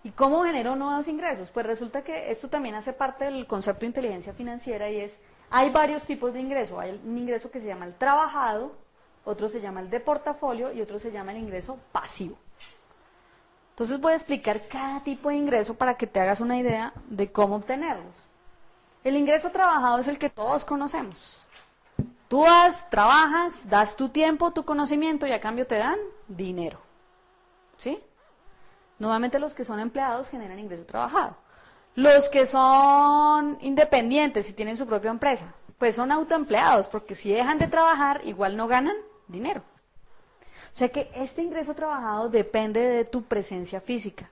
[0.06, 1.52] ¿Y cómo genero nuevos ingresos?
[1.52, 5.20] Pues resulta que esto también hace parte del concepto de inteligencia financiera y es,
[5.50, 6.80] hay varios tipos de ingreso.
[6.80, 8.87] Hay un ingreso que se llama el trabajado,
[9.28, 12.38] otro se llama el de portafolio y otro se llama el ingreso pasivo.
[13.72, 17.32] Entonces voy a explicar cada tipo de ingreso para que te hagas una idea de
[17.32, 18.30] cómo obtenerlos.
[19.04, 21.48] El ingreso trabajado es el que todos conocemos.
[22.30, 26.80] Tú vas, trabajas, das tu tiempo, tu conocimiento y a cambio te dan dinero.
[27.76, 28.02] ¿Sí?
[28.98, 31.36] Normalmente los que son empleados generan ingreso trabajado.
[31.96, 37.60] Los que son independientes y tienen su propia empresa, pues son autoempleados, porque si dejan
[37.60, 38.96] de trabajar, igual no ganan
[39.28, 39.62] dinero.
[40.74, 44.30] O sea que este ingreso trabajado depende de tu presencia física.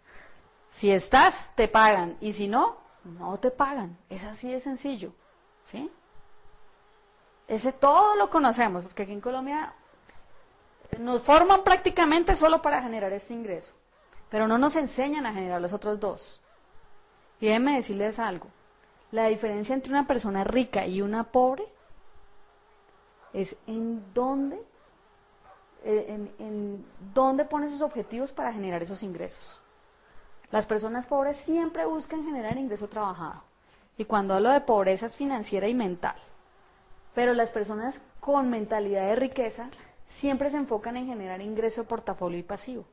[0.70, 2.18] Si estás, te pagan.
[2.22, 3.98] Y si no, no te pagan.
[4.10, 5.14] Es así de sencillo.
[5.64, 5.92] ¿Sí?
[7.48, 9.74] Ese todo lo conocemos, porque aquí en Colombia
[11.00, 13.74] nos forman prácticamente solo para generar este ingreso,
[14.30, 16.42] pero no nos enseñan a generar los otros dos.
[17.40, 18.48] Y déjenme decirles algo,
[19.12, 21.68] la diferencia entre una persona rica y una pobre
[23.34, 24.64] es en dónde,
[25.86, 29.62] en, en dónde pone sus objetivos para generar esos ingresos.
[30.52, 33.44] Las personas pobres siempre buscan generar ingreso trabajado.
[33.98, 36.16] Y cuando hablo de pobreza es financiera y mental.
[37.14, 39.70] Pero las personas con mentalidad de riqueza
[40.10, 42.86] siempre se enfocan en generar ingreso de portafolio y pasivo.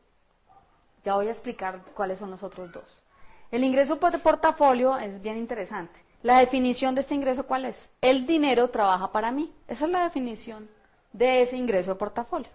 [1.04, 3.02] Ya voy a explicar cuáles son los otros dos.
[3.50, 6.00] El ingreso de portafolio es bien interesante.
[6.22, 7.90] La definición de este ingreso, ¿cuál es?
[8.00, 9.52] El dinero trabaja para mí.
[9.66, 10.70] Esa es la definición
[11.12, 12.48] de ese ingreso de portafolio.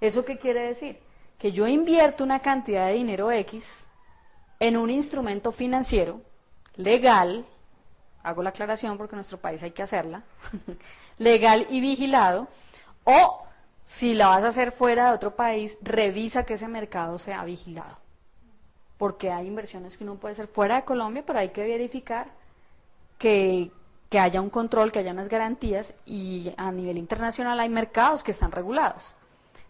[0.00, 1.00] ¿Eso qué quiere decir?
[1.38, 3.86] Que yo invierto una cantidad de dinero X
[4.60, 6.20] en un instrumento financiero
[6.76, 7.44] legal,
[8.22, 10.22] hago la aclaración porque en nuestro país hay que hacerla,
[11.18, 12.48] legal y vigilado,
[13.04, 13.44] o
[13.84, 17.96] si la vas a hacer fuera de otro país, revisa que ese mercado sea vigilado.
[18.98, 22.28] Porque hay inversiones que uno puede hacer fuera de Colombia, pero hay que verificar
[23.16, 23.70] que,
[24.12, 28.52] haya un control, que haya unas garantías y a nivel internacional hay mercados que están
[28.52, 29.16] regulados.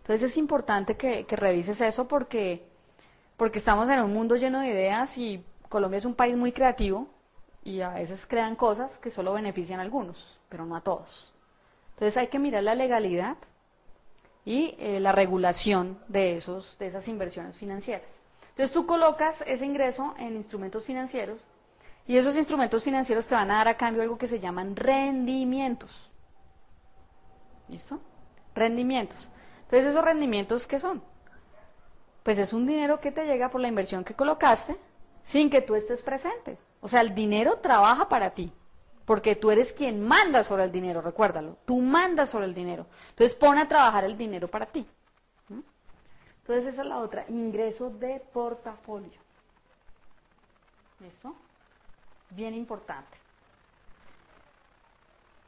[0.08, 2.66] Entonces es importante que, revises eso porque,
[3.36, 7.08] porque estamos en un mundo lleno de ideas y Colombia es un país muy creativo
[7.62, 11.34] y a veces crean cosas que solo benefician a algunos, pero no a todos.
[11.90, 13.36] Entonces hay que mirar la legalidad
[14.46, 18.10] y eh, la regulación de, esos, de esas inversiones financieras.
[18.48, 21.46] Entonces tú colocas ese ingreso en instrumentos financieros
[22.06, 26.10] y esos instrumentos financieros te van a dar a cambio algo que se llaman rendimientos.
[27.68, 28.00] ¿Listo?
[28.54, 29.30] Rendimientos.
[29.68, 31.02] Entonces esos rendimientos, ¿qué son?
[32.22, 34.76] Pues es un dinero que te llega por la inversión que colocaste
[35.22, 36.56] sin que tú estés presente.
[36.80, 38.50] O sea, el dinero trabaja para ti
[39.04, 42.86] porque tú eres quien manda sobre el dinero, recuérdalo, tú mandas sobre el dinero.
[43.08, 44.86] Entonces pone a trabajar el dinero para ti.
[45.48, 49.18] Entonces esa es la otra, ingreso de portafolio.
[51.00, 51.34] ¿Listo?
[52.30, 53.18] Bien importante.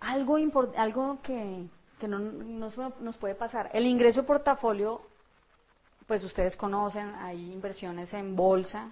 [0.00, 0.36] Algo,
[0.76, 1.66] algo que,
[2.09, 3.70] no, nos puede pasar.
[3.72, 5.03] El ingreso portafolio,
[6.07, 8.90] pues ustedes conocen, hay inversiones en bolsa,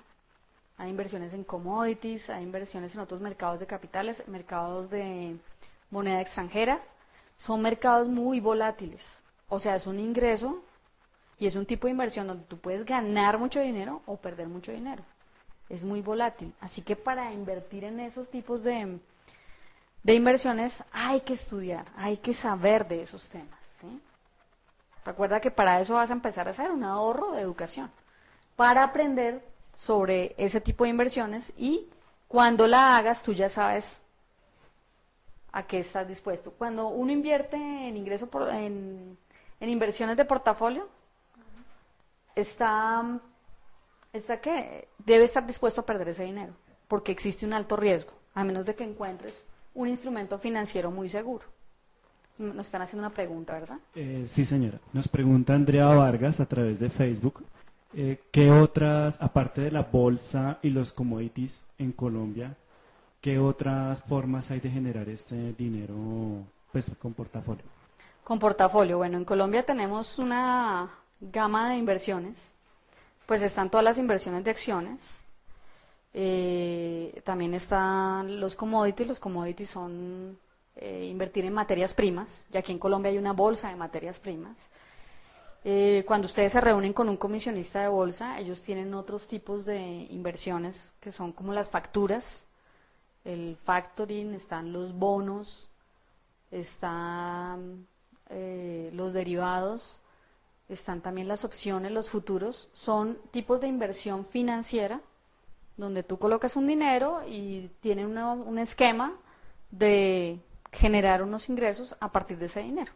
[0.79, 5.37] hay inversiones en commodities, hay inversiones en otros mercados de capitales, mercados de
[5.91, 6.81] moneda extranjera.
[7.37, 9.23] Son mercados muy volátiles.
[9.49, 10.63] O sea, es un ingreso
[11.39, 14.73] y es un tipo de inversión donde tú puedes ganar mucho dinero o perder mucho
[14.73, 15.03] dinero.
[15.69, 16.55] Es muy volátil.
[16.61, 18.99] Así que para invertir en esos tipos de,
[20.03, 23.59] de inversiones hay que estudiar, hay que saber de esos temas.
[25.05, 27.91] Recuerda que para eso vas a empezar a hacer un ahorro de educación.
[28.57, 29.43] Para aprender
[29.75, 31.89] sobre ese tipo de inversiones y
[32.27, 34.03] cuando la hagas tú ya sabes
[35.53, 36.53] a qué estás dispuesto.
[36.53, 39.17] Cuando uno invierte en ingreso por, en,
[39.61, 40.87] inversiones de portafolio,
[42.35, 43.19] está,
[44.13, 46.53] está que debe estar dispuesto a perder ese dinero,
[46.87, 49.43] porque existe un alto riesgo, a menos de que encuentres
[49.75, 51.47] un instrumento financiero muy seguro.
[52.39, 53.79] Nos están haciendo una pregunta, ¿verdad?
[53.95, 54.79] Eh, sí, señora.
[54.93, 57.45] Nos pregunta Andrea Vargas a través de Facebook
[57.95, 62.55] eh, ¿Qué otras, aparte de la bolsa y los commodities en Colombia,
[63.21, 67.65] qué otras formas hay de generar este dinero pues, con portafolio?
[68.23, 70.91] Con portafolio, bueno, en Colombia tenemos una
[71.21, 72.53] gama de inversiones,
[73.25, 75.27] pues están todas las inversiones de acciones,
[76.15, 80.39] eh, también están los commodities, los commodities son
[80.77, 84.71] eh, invertir en materias primas, y aquí en Colombia hay una bolsa de materias primas.
[85.65, 90.07] Eh, cuando ustedes se reúnen con un comisionista de bolsa, ellos tienen otros tipos de
[90.11, 92.45] inversiones que son como las facturas,
[93.25, 95.69] el factoring, están los bonos,
[96.51, 97.87] están
[98.31, 100.01] eh, los derivados,
[100.69, 102.69] están también las opciones, los futuros.
[102.73, 105.01] Son tipos de inversión financiera
[105.79, 109.15] donde tú colocas un dinero y tienen un esquema
[109.71, 110.41] de
[110.73, 112.93] generar unos ingresos a partir de ese dinero.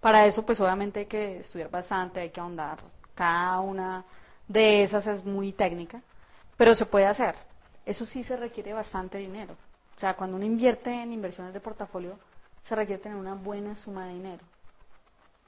[0.00, 2.78] Para eso, pues obviamente hay que estudiar bastante, hay que ahondar.
[3.14, 4.04] Cada una
[4.48, 6.02] de esas es muy técnica,
[6.56, 7.36] pero se puede hacer.
[7.84, 9.54] Eso sí se requiere bastante dinero.
[9.96, 12.18] O sea, cuando uno invierte en inversiones de portafolio,
[12.62, 14.42] se requiere tener una buena suma de dinero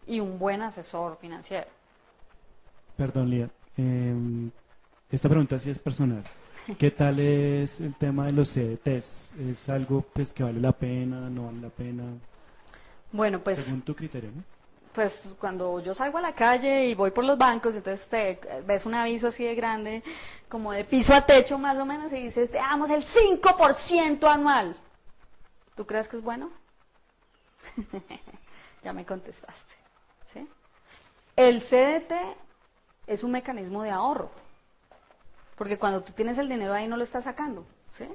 [0.06, 1.68] y un buen asesor financiero.
[2.94, 3.48] Perdón, Lía.
[3.78, 4.50] Em,
[5.10, 6.22] esta pregunta sí es personal.
[6.78, 9.32] ¿Qué tal es el tema de los CDTs?
[9.50, 12.04] ¿Es algo pues, que vale la pena, no vale la pena?
[13.10, 13.58] Bueno, pues...
[13.58, 14.42] Según tu criterio, ¿no?
[14.92, 18.84] pues cuando yo salgo a la calle y voy por los bancos, entonces te ves
[18.84, 20.02] un aviso así de grande,
[20.48, 24.76] como de piso a techo más o menos, y dices, te damos el 5% anual.
[25.74, 26.50] ¿Tú crees que es bueno?
[28.84, 29.74] ya me contestaste.
[30.26, 30.46] ¿sí?
[31.36, 32.12] El CDT
[33.06, 34.30] es un mecanismo de ahorro,
[35.56, 37.66] porque cuando tú tienes el dinero ahí no lo estás sacando.
[37.92, 38.08] ¿sí?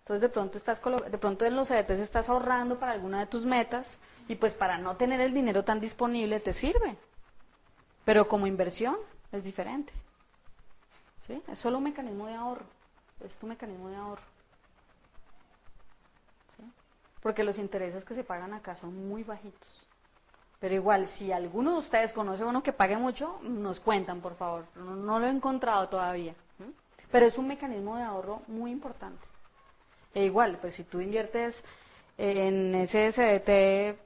[0.00, 3.46] Entonces de pronto estás de pronto en los CDTs estás ahorrando para alguna de tus
[3.46, 6.96] metas y pues para no tener el dinero tan disponible te sirve.
[8.04, 8.96] Pero como inversión
[9.30, 9.92] es diferente.
[11.26, 11.42] ¿Sí?
[11.46, 12.66] Es solo un mecanismo de ahorro.
[13.24, 14.22] Es tu mecanismo de ahorro.
[16.56, 16.64] ¿Sí?
[17.22, 19.89] Porque los intereses que se pagan acá son muy bajitos.
[20.60, 24.66] Pero igual, si alguno de ustedes conoce uno que pague mucho, nos cuentan, por favor.
[24.76, 26.34] No, lo he encontrado todavía.
[27.10, 29.26] Pero es un mecanismo de ahorro muy importante.
[30.14, 31.64] E igual, pues si tú inviertes
[32.18, 33.98] en ese SDT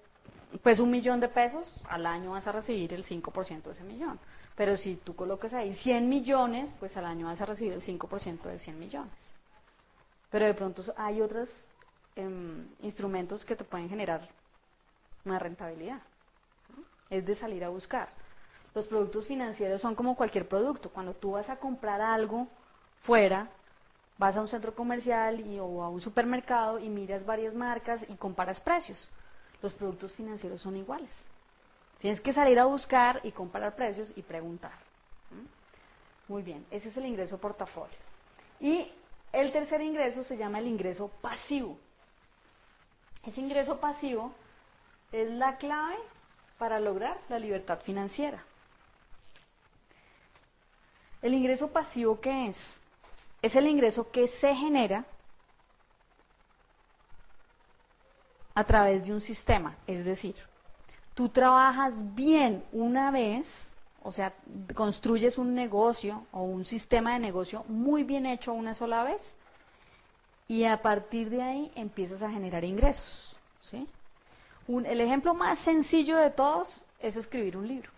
[0.63, 4.19] pues un millón de pesos, al año vas a recibir el 5% de ese millón.
[4.55, 8.43] Pero si tú colocas ahí 100 millones, pues al año vas a recibir el 5%
[8.43, 9.35] de 100 millones.
[10.31, 11.71] Pero de pronto hay otros
[12.15, 14.29] em, instrumentos que te pueden generar
[15.25, 16.01] una rentabilidad.
[17.11, 18.09] Es de salir a buscar.
[18.75, 20.91] Los productos financieros son como cualquier producto.
[20.91, 22.49] Cuando tú vas a comprar algo
[23.03, 23.49] fuera,
[24.19, 28.15] vas a un centro comercial y, o a un supermercado y miras varias marcas y
[28.15, 29.11] comparas precios.
[29.63, 31.29] Los productos financieros son iguales.
[32.01, 34.73] Tienes que salir a buscar y comparar precios y preguntar.
[36.29, 37.97] Muy bien, ese es el ingreso portafolio.
[38.61, 38.91] Y
[39.33, 41.79] el tercer ingreso se llama el ingreso pasivo.
[43.27, 44.33] Ese ingreso pasivo
[45.13, 45.97] es la clave
[46.59, 48.45] para lograr la libertad financiera.
[51.23, 52.85] ¿El ingreso pasivo qué es?
[53.45, 55.05] es el ingreso que se genera
[58.55, 59.77] a través de un sistema.
[59.87, 60.35] Es decir,
[61.13, 64.33] tú trabajas bien una vez, o sea,
[64.75, 69.37] construyes un negocio o un sistema de negocio muy bien hecho una sola vez
[70.49, 73.37] y a partir de ahí empiezas a generar ingresos.
[73.61, 73.87] ¿sí?
[74.69, 77.91] El ejemplo más sencillo de todos es escribir un libro.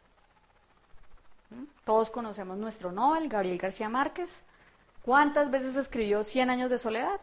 [1.50, 1.64] ¿Mm?
[1.84, 4.44] Todos conocemos nuestro Nobel, Gabriel García Márquez.
[5.02, 7.20] ¿Cuántas veces escribió Cien años de soledad?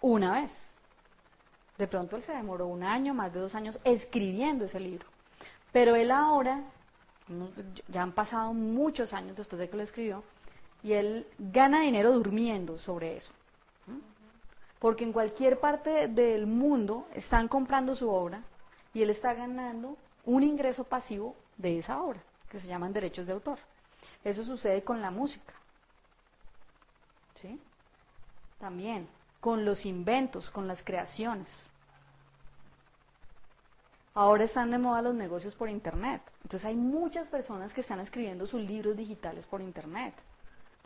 [0.00, 0.76] Una vez.
[1.78, 5.06] De pronto él se demoró un año, más de dos años, escribiendo ese libro.
[5.72, 6.62] Pero él ahora,
[7.88, 10.22] ya han pasado muchos años después de que lo escribió,
[10.82, 13.32] y él gana dinero durmiendo sobre eso.
[14.78, 18.42] Porque en cualquier parte del mundo están comprando su obra
[18.92, 23.32] y él está ganando un ingreso pasivo de esa obra, que se llaman derechos de
[23.32, 23.58] autor.
[24.22, 25.54] Eso sucede con la música.
[27.40, 27.60] ¿sí?
[28.58, 29.08] También
[29.40, 31.70] con los inventos, con las creaciones.
[34.14, 36.22] Ahora están de moda los negocios por Internet.
[36.42, 40.14] Entonces hay muchas personas que están escribiendo sus libros digitales por Internet.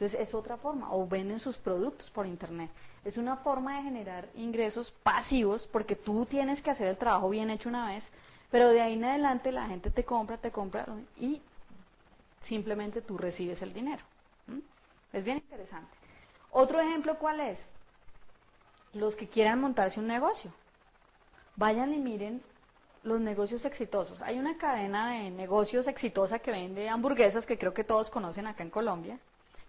[0.01, 2.71] Entonces es otra forma, o venden sus productos por Internet.
[3.05, 7.51] Es una forma de generar ingresos pasivos porque tú tienes que hacer el trabajo bien
[7.51, 8.11] hecho una vez,
[8.51, 10.87] pero de ahí en adelante la gente te compra, te compra
[11.19, 11.43] y
[12.41, 14.03] simplemente tú recibes el dinero.
[15.13, 15.95] Es bien interesante.
[16.51, 17.75] Otro ejemplo, ¿cuál es?
[18.95, 20.51] Los que quieran montarse un negocio.
[21.57, 22.43] Vayan y miren
[23.03, 24.23] los negocios exitosos.
[24.23, 28.63] Hay una cadena de negocios exitosa que vende hamburguesas que creo que todos conocen acá
[28.63, 29.21] en Colombia,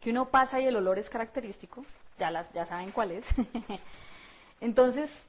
[0.01, 1.85] que uno pasa y el olor es característico,
[2.17, 3.27] ya, saben cuál es.
[4.61, 5.27] Entonces,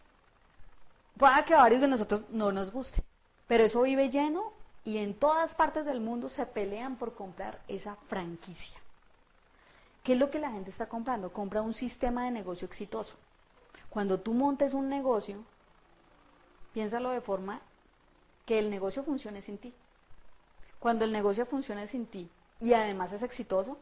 [1.17, 3.03] pueda que a varios de nosotros no nos guste,
[3.47, 4.53] pero eso vive lleno
[4.85, 8.81] y en todas partes del mundo se pelean por comprar esa franquicia.
[10.03, 11.33] ¿Qué es lo que la gente está comprando?
[11.33, 13.15] Compra un sistema de negocio exitoso.
[13.91, 15.37] Cuando tú montes un negocio,
[16.73, 17.61] piénsalo de forma
[18.47, 19.73] que el negocio funcione sin ti.
[20.81, 23.79] Cuando el negocio funcione sin ti y además es exitoso,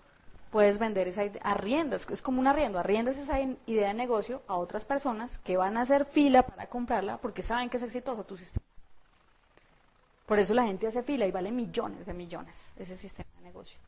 [0.51, 4.57] puedes vender esa idea, arriendas, es como un arriendo, arriendas esa idea de negocio a
[4.57, 8.37] otras personas que van a hacer fila para comprarla porque saben que es exitoso tu
[8.37, 8.65] sistema.
[10.27, 13.79] Por eso la gente hace fila y vale millones de millones ese sistema de negocio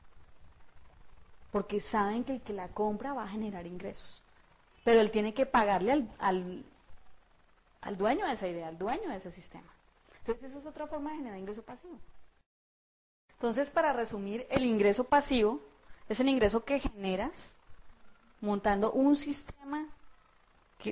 [1.53, 4.23] porque saben que el que la compra va a generar ingresos.
[4.85, 6.65] Pero él tiene que pagarle al,
[7.83, 9.71] al, dueño de esa idea, al dueño de ese sistema.
[10.19, 11.99] Entonces esa es otra forma de generar ingreso pasivo.
[13.35, 15.61] Entonces, para resumir, el ingreso pasivo
[16.09, 17.57] es el ingreso que generas
[18.41, 19.89] montando un sistema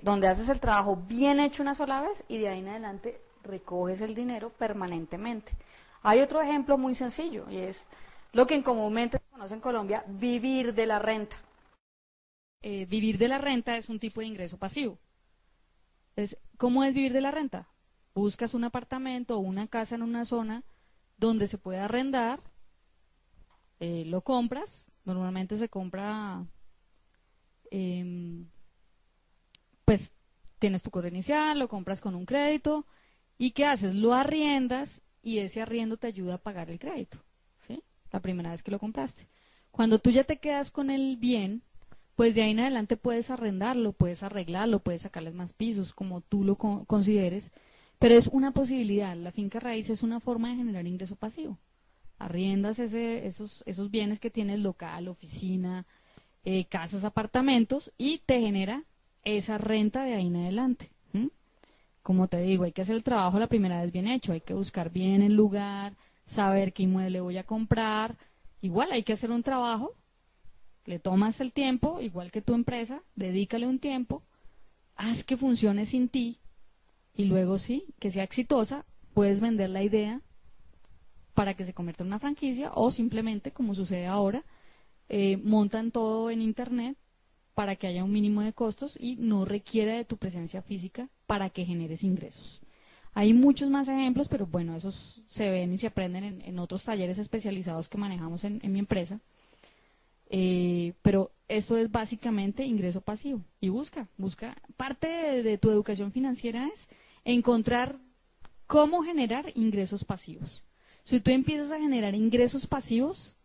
[0.03, 4.01] donde haces el trabajo bien hecho una sola vez y de ahí en adelante recoges
[4.01, 5.53] el dinero permanentemente.
[6.03, 7.89] Hay otro ejemplo muy sencillo y es
[8.33, 11.37] lo que comúnmente se conoce en Colombia, vivir de la renta.
[12.63, 14.99] Eh, vivir de la renta es un tipo de ingreso pasivo.
[16.59, 17.67] ¿Cómo es vivir de la renta?
[18.15, 20.63] buscas un apartamento o una casa en una zona
[21.17, 22.41] donde se pueda arrendar,
[23.81, 26.47] eh, lo compras, normalmente se compra,
[27.71, 28.47] em,
[29.85, 30.13] pues
[30.59, 32.87] tienes tu costo inicial, lo compras con un crédito
[33.39, 33.95] y ¿qué haces?
[33.95, 37.25] Lo arriendas y ese arriendo te ayuda a pagar el crédito,
[37.67, 37.83] ¿sí?
[38.13, 39.29] La primera vez que lo compraste.
[39.71, 41.63] Cuando tú ya te quedas con el bien,
[42.17, 46.45] pues de ahí en adelante puedes arrendarlo, puedes arreglarlo, puedes sacarles más pisos, como tú
[46.45, 47.51] lo consideres,
[47.99, 49.17] pero es una posibilidad.
[49.17, 51.59] La finca raíz es una forma de generar ingreso pasivo.
[52.21, 55.87] Arriendas ese, esos, esos bienes que tienes local, oficina,
[56.45, 58.85] eh, casas, apartamentos y te genera
[59.25, 60.91] esa renta de ahí en adelante.
[62.03, 64.55] Como te digo, hay que hacer el trabajo la primera vez bien hecho, hay que
[64.55, 68.17] buscar bien el lugar, saber qué inmueble voy a comprar.
[68.63, 69.95] Igual hay que hacer un trabajo,
[70.85, 74.23] le tomas el tiempo, igual que tu empresa, dedícale un tiempo,
[74.97, 76.39] haz que funcione sin ti
[77.15, 80.21] y luego sí, que sea exitosa, puedes vender la idea
[81.35, 84.45] para que se convierta en una franquicia o simplemente, como sucede ahora,
[85.09, 86.97] eh, montan todo en Internet
[87.55, 91.51] para que haya un mínimo de costos y no requiera de tu presencia física para
[91.51, 92.61] que generes ingresos.
[93.13, 97.19] Hay muchos más ejemplos, pero bueno, esos se ven y se aprenden en, otros talleres
[97.19, 99.21] especializados que manejamos en, mi empresa.
[100.29, 103.43] Eh, pero esto es básicamente ingreso pasivo.
[103.61, 104.57] Y busca, busca.
[104.77, 106.89] Parte de, tu educación financiera es
[107.25, 107.99] encontrar
[108.69, 110.63] cómo generar ingresos pasivos.
[111.05, 113.37] Si tú empiezas a generar ingresos pasivos,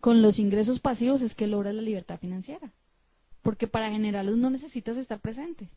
[0.00, 2.72] con los ingresos pasivos es que logras la libertad financiera.
[3.42, 5.68] Porque para generarlos no necesitas estar presente.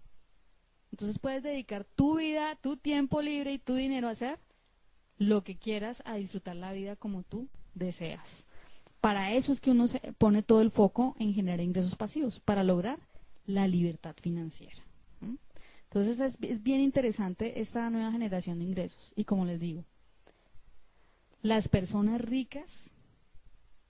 [0.92, 4.40] Entonces puedes dedicar tu vida, tu tiempo libre y tu dinero a hacer
[5.18, 8.46] lo que quieras, a disfrutar la vida como tú deseas.
[9.02, 12.64] Para eso es que uno se pone todo el foco en generar ingresos pasivos, para
[12.64, 13.00] lograr
[13.46, 14.84] la libertad financiera.
[15.94, 19.14] Entonces es, bien interesante esta nueva generación de ingresos.
[19.16, 19.84] Y como les digo,
[21.44, 22.94] las personas ricas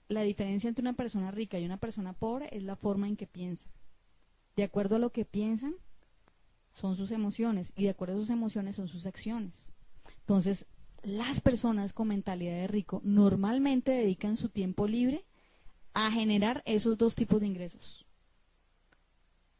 [0.08, 3.26] la diferencia entre una persona rica y una persona pobre es la forma en que
[3.26, 3.70] piensan.
[4.56, 5.74] De acuerdo a lo que piensan,
[6.72, 9.70] son sus emociones y de acuerdo a sus emociones son sus acciones.
[10.20, 10.66] Entonces,
[11.02, 15.24] las personas con mentalidad de rico normalmente dedican su tiempo libre
[15.94, 18.06] a generar esos dos tipos de ingresos.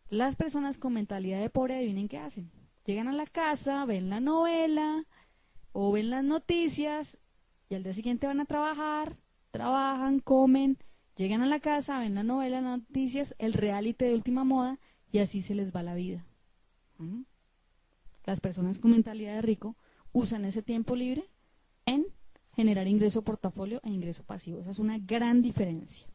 [0.08, 2.50] Las personas con mentalidad de pobre adivinen qué hacen.
[2.84, 5.06] Llegan a la casa, ven la novela
[5.72, 7.18] o ven las noticias
[7.68, 9.16] y al día siguiente van a trabajar
[9.54, 10.78] trabajan, comen,
[11.14, 14.80] llegan a la casa, ven la novela, noticias, el reality de última moda
[15.12, 16.26] y así se les va la vida.
[16.98, 17.22] ¿Mm?
[18.24, 19.76] Las personas con mentalidad de rico
[20.12, 21.30] usan ese tiempo libre
[21.86, 22.04] en
[22.56, 24.58] generar ingreso portafolio e ingreso pasivo.
[24.58, 26.08] Esa es una gran diferencia.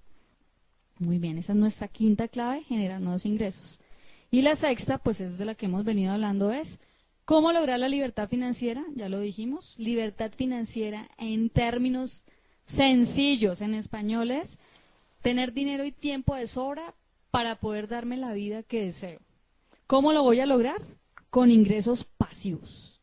[0.98, 3.80] Muy bien, esa es nuestra quinta clave, generar nuevos ingresos.
[4.32, 6.78] Y la sexta, pues es de la que hemos venido hablando, es
[7.30, 12.26] cómo lograr la libertad financiera, ya lo dijimos, libertad financiera en términos
[12.66, 14.58] sencillos en español es
[15.22, 16.96] tener dinero y tiempo de sobra
[17.30, 19.20] para poder darme la vida que deseo.
[19.86, 20.82] ¿Cómo lo voy a lograr?
[21.30, 23.00] Con ingresos pasivos.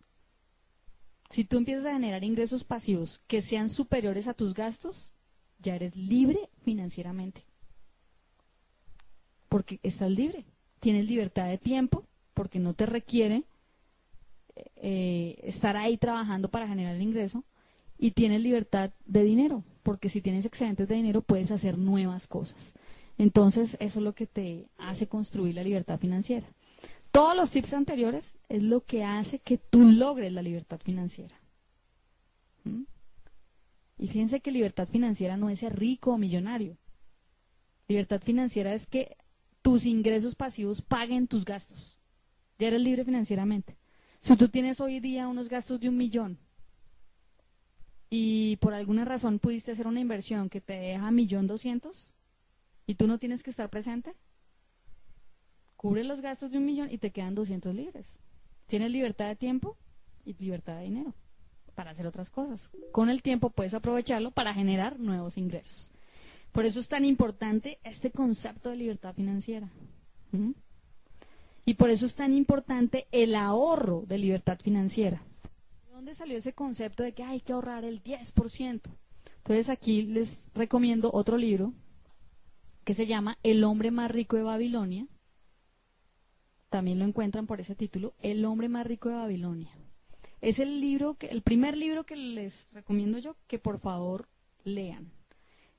[1.30, 5.12] Si tú empiezas a generar ingresos pasivos que sean superiores a tus gastos,
[5.60, 7.44] ya eres libre financieramente.
[9.48, 10.46] Porque estás libre.
[10.80, 12.02] Tienes libertad de tiempo
[12.34, 13.44] porque no te requiere
[14.76, 17.44] eh, estar ahí trabajando para generar el ingreso
[17.98, 22.74] y tienes libertad de dinero, porque si tienes excedentes de dinero puedes hacer nuevas cosas.
[23.18, 26.46] Entonces, eso es lo que te hace construir la libertad financiera.
[27.11, 31.34] Todos los tips anteriores es lo que hace que tú logres la libertad financiera.
[32.64, 32.82] ¿Mm?
[33.98, 36.76] Y fíjense que libertad financiera no es ser rico o millonario.
[37.88, 39.16] Libertad financiera es que
[39.62, 41.98] tus ingresos pasivos paguen tus gastos.
[42.59, 43.75] Ya eres libre financieramente.
[44.26, 46.36] Si tú tienes hoy día unos gastos de un millón
[48.10, 52.12] y por alguna razón pudiste hacer una inversión que te deja millón doscientos
[52.88, 54.16] y tú no tienes que estar presente,
[55.76, 58.16] cubre los gastos de un millón y te quedan doscientos libres.
[58.66, 59.76] Tienes libertad de tiempo
[60.24, 61.14] y libertad de dinero
[61.76, 62.72] para hacer otras cosas.
[62.90, 65.92] Con el tiempo puedes aprovecharlo para generar nuevos ingresos.
[66.50, 69.70] Por eso es tan importante este concepto de libertad financiera.
[71.66, 75.22] Y por eso es tan importante el ahorro de libertad financiera
[76.06, 78.80] dónde salió ese concepto de que hay que ahorrar el 10%?
[79.38, 81.72] Entonces aquí les recomiendo otro libro
[82.84, 85.08] que se llama El hombre más rico de Babilonia.
[86.68, 89.72] También lo encuentran por ese título, El hombre más rico de Babilonia.
[90.40, 94.28] Es el libro que el primer libro que les recomiendo yo que por favor
[94.62, 95.10] lean.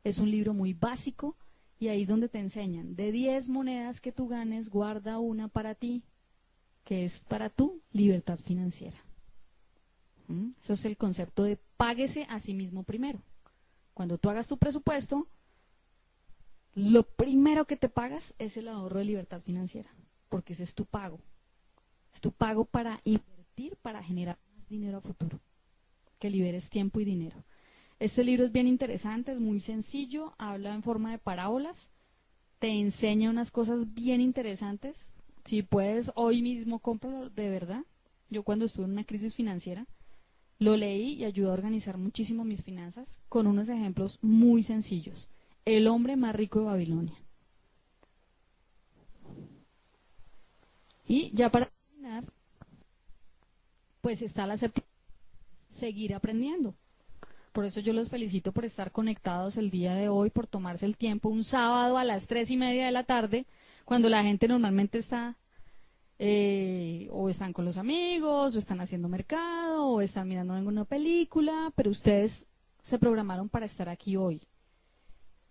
[0.03, 1.37] Es un libro muy básico
[1.79, 5.75] y ahí es donde te enseñan, de 10 monedas que tú ganes, guarda una para
[5.75, 6.03] ti
[6.83, 8.97] que es para tu libertad financiera.
[10.27, 10.51] ¿Mm?
[10.61, 13.21] Eso es el concepto de páguese a sí mismo primero.
[13.93, 15.27] Cuando tú hagas tu presupuesto,
[16.75, 19.89] lo primero que te pagas es el ahorro de libertad financiera,
[20.29, 21.19] porque ese es tu pago.
[22.13, 25.41] Es tu pago para invertir, para generar más dinero a futuro,
[26.19, 27.43] que liberes tiempo y dinero.
[27.99, 31.89] Este libro es bien interesante, es muy sencillo, habla en forma de parábolas,
[32.59, 35.11] te enseña unas cosas bien interesantes.
[35.45, 37.83] Si puedes, hoy mismo cómpralo de verdad.
[38.29, 39.87] Yo cuando estuve en una crisis financiera,
[40.59, 45.29] lo leí y ayudó a organizar muchísimo mis finanzas con unos ejemplos muy sencillos.
[45.65, 47.17] El hombre más rico de Babilonia.
[51.07, 52.25] Y ya para terminar,
[54.01, 54.87] pues está la séptima,
[55.67, 56.75] seguir aprendiendo.
[57.57, 60.95] Por eso yo los felicito por estar conectados el día de hoy, por tomarse el
[60.95, 63.47] tiempo un sábado a las tres y media de la tarde,
[63.83, 65.37] cuando la gente normalmente está
[66.19, 71.73] eh, o están con los amigos, o están haciendo mercado, o están mirando alguna película,
[71.75, 72.45] pero ustedes
[72.79, 74.43] se programaron para estar aquí hoy.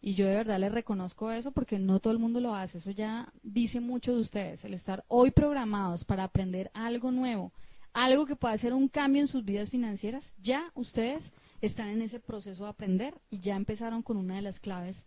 [0.00, 2.78] Y yo de verdad les reconozco eso porque no todo el mundo lo hace.
[2.78, 7.52] Eso ya dice mucho de ustedes, el estar hoy programados para aprender algo nuevo,
[7.92, 10.36] algo que pueda hacer un cambio en sus vidas financieras.
[10.40, 11.32] Ya ustedes
[11.66, 15.06] están en ese proceso de aprender y ya empezaron con una de las claves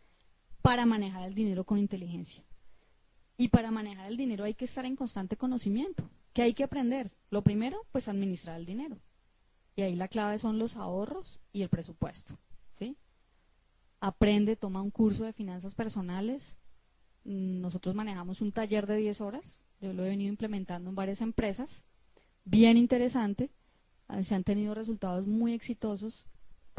[0.61, 2.43] para manejar el dinero con inteligencia.
[3.37, 6.09] Y para manejar el dinero hay que estar en constante conocimiento.
[6.33, 7.11] ¿Qué hay que aprender?
[7.29, 8.99] Lo primero, pues administrar el dinero.
[9.75, 12.37] Y ahí la clave son los ahorros y el presupuesto.
[12.77, 12.97] ¿sí?
[14.01, 16.57] Aprende, toma un curso de finanzas personales.
[17.23, 19.63] Nosotros manejamos un taller de 10 horas.
[19.79, 21.85] Yo lo he venido implementando en varias empresas.
[22.43, 23.51] Bien interesante.
[24.07, 26.28] Ah, se han tenido resultados muy exitosos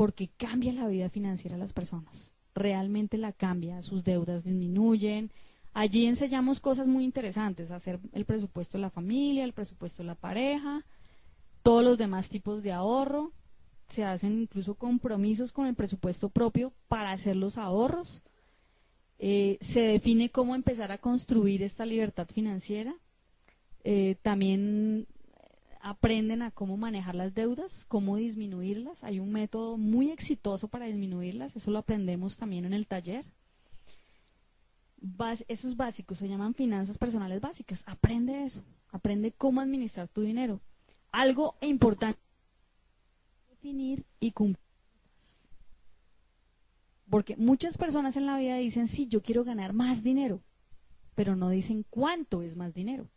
[0.00, 2.32] porque cambia la vida financiera de las personas.
[2.54, 5.30] Realmente la cambia, sus deudas disminuyen.
[5.74, 10.14] Allí enseñamos cosas muy interesantes, hacer el presupuesto de la familia, el presupuesto de la
[10.14, 10.86] pareja,
[11.62, 13.32] todos los demás tipos de ahorro.
[13.90, 18.22] Se hacen incluso compromisos con el presupuesto propio para hacer los ahorros.
[19.18, 22.94] Eh, se define cómo empezar a construir esta libertad financiera.
[23.84, 25.06] Eh, también
[25.80, 29.02] aprenden a cómo manejar las deudas, cómo disminuirlas.
[29.04, 33.24] Hay un método muy exitoso para disminuirlas, eso lo aprendemos también en el taller.
[35.48, 37.82] esos básicos se llaman finanzas personales básicas.
[37.86, 40.60] Aprende eso, aprende cómo administrar tu dinero.
[41.10, 42.20] Algo importante,
[43.48, 44.70] definir y cumplir.
[47.08, 50.42] Porque muchas personas en la vida dicen, sí, yo quiero ganar más dinero,
[51.16, 53.10] pero no dicen cuánto es más dinero.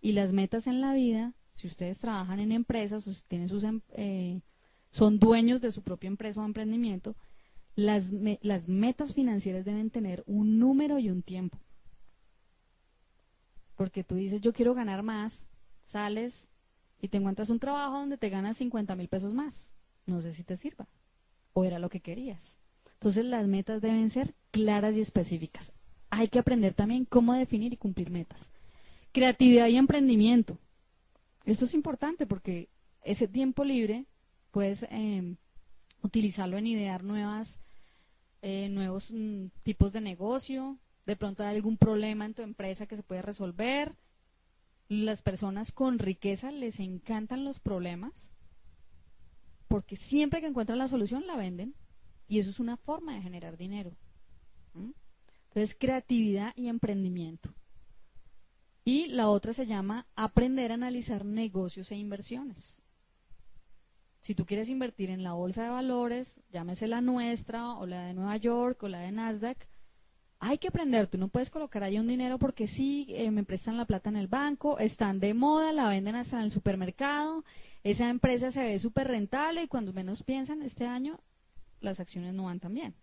[0.00, 3.80] Y las metas en la vida si ustedes trabajan en empresas o tienen sus, em,
[3.92, 4.40] eh,
[4.90, 7.16] son dueños de su propia empresa o emprendimiento,
[7.76, 11.58] las, las metas financieras deben tener un número y un tiempo.
[13.76, 15.48] Porque tú dices, yo quiero ganar más,
[15.82, 16.48] sales
[17.00, 19.72] y te encuentras un trabajo donde te ganas 50 mil pesos más.
[20.06, 20.86] No sé si te sirva.
[21.52, 22.58] O era lo que querías.
[22.94, 25.72] Entonces las metas deben ser claras y específicas.
[26.10, 28.52] Hay que aprender también cómo definir y cumplir metas.
[29.12, 30.58] Creatividad y emprendimiento.
[31.44, 32.70] Esto es importante porque
[33.02, 34.06] ese tiempo libre
[34.50, 35.36] puedes em,
[36.02, 37.60] utilizarlo en idear nuevas,
[38.42, 40.78] eh, nuevos mm, tipos de negocio.
[41.06, 43.94] De pronto hay algún problema en tu empresa que se puede resolver.
[44.88, 48.30] Las personas con riqueza les encantan los problemas
[49.68, 51.74] porque siempre que encuentran la solución la venden
[52.28, 53.96] y eso es una forma de generar dinero.
[54.74, 57.54] Entonces, creatividad y emprendimiento.
[58.84, 62.82] Y la otra se llama aprender a analizar negocios e inversiones.
[64.20, 68.14] Si tú quieres invertir en la bolsa de valores, llámese la nuestra o la de
[68.14, 69.68] Nueva York o la de Nasdaq,
[70.38, 71.06] hay que aprender.
[71.06, 74.16] Tú no puedes colocar ahí un dinero porque sí, eh, me prestan la plata en
[74.16, 77.44] el banco, están de moda, la venden hasta en el supermercado,
[77.82, 81.20] esa empresa se ve súper rentable y cuando menos piensan este año,
[81.80, 82.94] las acciones no van tan bien.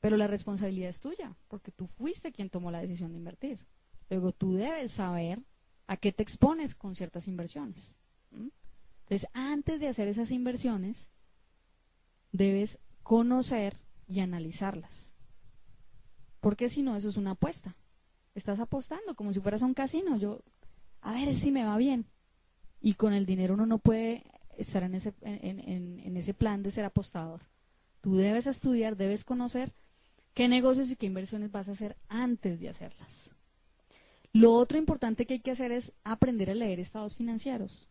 [0.00, 3.66] Pero la responsabilidad es tuya, porque tú fuiste quien tomó la decisión de invertir.
[4.12, 5.42] Luego tú debes saber
[5.86, 7.96] a qué te expones con ciertas inversiones.
[8.30, 11.10] Entonces, antes de hacer esas inversiones,
[12.30, 15.14] debes conocer y analizarlas.
[16.40, 17.74] Porque si no, eso es una apuesta.
[18.34, 20.18] Estás apostando como si fueras a un casino.
[20.18, 20.42] Yo,
[21.00, 22.04] a ver si me va bien.
[22.82, 24.24] Y con el dinero uno no puede
[24.58, 27.40] estar en ese, en ese plan de ser apostador.
[28.02, 29.72] Tú debes estudiar, debes conocer
[30.34, 33.34] qué negocios y qué inversiones vas a hacer antes de hacerlas.
[34.32, 37.88] Lo otro importante que hay que hacer es aprender a leer estados financieros.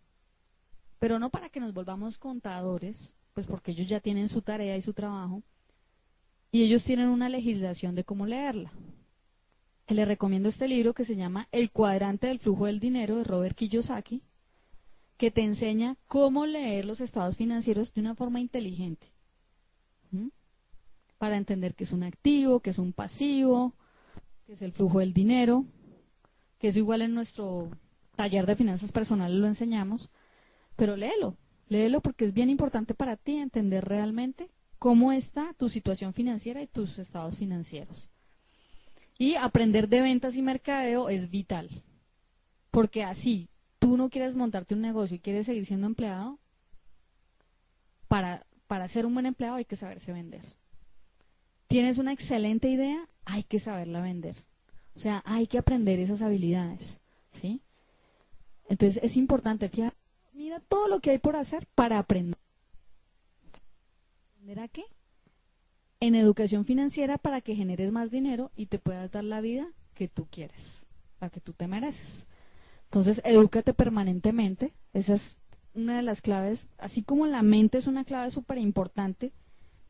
[0.97, 4.81] Pero no para que nos volvamos contadores, pues porque ellos ya tienen su tarea y
[4.81, 5.43] su trabajo,
[6.51, 8.71] y ellos tienen una legislación de cómo leerla.
[9.87, 13.57] le recomiendo este libro que se llama El cuadrante del flujo del dinero de Robert
[13.57, 14.21] Kiyosaki,
[15.17, 19.11] que te enseña cómo leer los estados financieros de una forma inteligente.
[21.17, 23.75] Para entender qué es un activo, qué es un pasivo,
[24.45, 25.65] qué es el flujo del dinero,
[26.61, 27.71] que es igual en nuestro
[28.15, 30.11] taller de finanzas personales lo enseñamos,
[30.75, 31.35] pero léelo,
[31.69, 36.67] léelo porque es bien importante para ti entender realmente cómo está tu situación financiera y
[36.67, 38.11] tus estados financieros.
[39.17, 41.67] Y aprender de ventas y mercadeo es vital,
[42.69, 43.49] porque así
[43.79, 46.37] tú no quieres montarte un negocio y quieres seguir siendo empleado,
[48.07, 50.45] para, para ser un buen empleado hay que saberse vender.
[51.67, 54.45] Tienes una excelente idea, hay que saberla vender.
[54.95, 56.99] O sea, hay que aprender esas habilidades,
[57.31, 57.61] ¿sí?
[58.67, 59.95] Entonces es importante, fíjate,
[60.33, 62.37] mira todo lo que hay por hacer para aprender.
[64.33, 64.83] ¿Aprender a qué?
[65.99, 70.07] En educación financiera para que generes más dinero y te puedas dar la vida que
[70.07, 70.85] tú quieres,
[71.19, 72.27] la que tú te mereces.
[72.85, 74.73] Entonces, edúcate permanentemente.
[74.93, 75.39] Esa es
[75.73, 76.67] una de las claves.
[76.77, 79.31] Así como la mente es una clave súper importante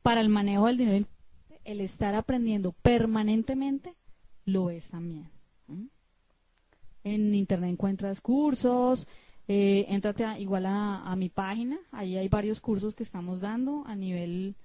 [0.04, 1.06] para el manejo del dinero,
[1.64, 3.95] el estar aprendiendo permanentemente
[4.46, 5.30] lo es también.
[7.04, 9.08] En internet encuentras cursos,
[9.48, 14.56] eh, entrate igual a, mi página, ahí hay varios cursos que estamos dando a nivel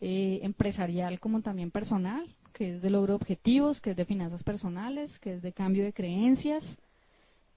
[0.00, 5.18] eh, empresarial como también personal, que es de logro objetivos, que es de finanzas personales,
[5.18, 6.78] que es de cambio de creencias.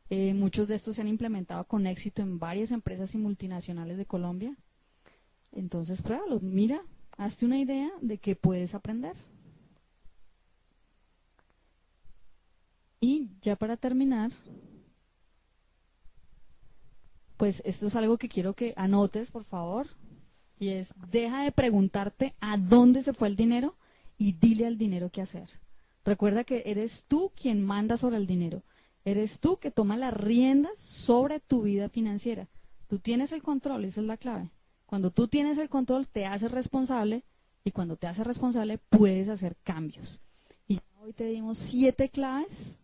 [0.09, 4.05] Eh, muchos de estos se han implementado con éxito en varias empresas y multinacionales de
[4.05, 4.55] Colombia.
[5.51, 6.81] Entonces, pruébalo, mira,
[7.17, 9.15] hazte una idea de qué puedes aprender.
[13.03, 14.31] Y ya para terminar,
[17.35, 19.87] pues esto es algo que quiero que anotes, por favor,
[20.57, 23.75] y es, deja de preguntarte a dónde se fue el dinero
[24.17, 25.49] y dile al dinero qué hacer.
[26.05, 28.63] Recuerda que eres tú quien manda sobre el dinero.
[29.03, 32.47] Eres tú que toma las riendas sobre tu vida financiera.
[32.87, 34.49] Tú tienes el control, esa es la clave.
[34.85, 37.25] Cuando tú tienes el control, te haces responsable
[37.65, 40.21] y cuando te haces responsable, puedes hacer cambios.
[40.69, 42.79] Y hoy te dimos siete claves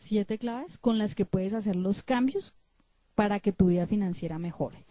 [0.00, 2.54] siete claves con las que puedes hacer los cambios
[3.14, 4.86] para que tu vida financiera mejore.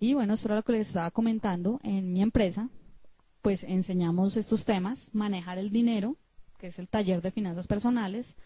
[0.00, 2.68] Y bueno, esto era lo que les estaba comentando en mi empresa.
[3.42, 6.16] Pues enseñamos estos temas, manejar el dinero,
[6.58, 8.36] que es el taller de finanzas personales.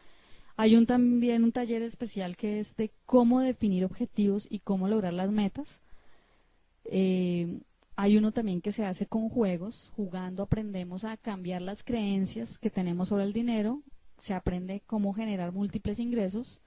[0.56, 5.14] Hay un, también un taller especial que es de cómo definir objetivos y cómo lograr
[5.14, 5.80] las metas.
[6.84, 7.60] Eh,
[8.00, 12.70] hay uno también que se hace con juegos, jugando aprendemos a cambiar las creencias que
[12.70, 13.82] tenemos sobre el dinero,
[14.16, 16.62] se aprende cómo generar múltiples ingresos,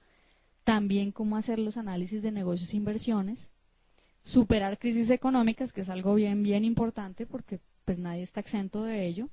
[0.62, 3.50] también cómo hacer los análisis de negocios e inversiones,
[4.22, 9.04] superar crisis económicas, que es algo bien, bien importante porque pues nadie está exento de
[9.04, 9.28] ello,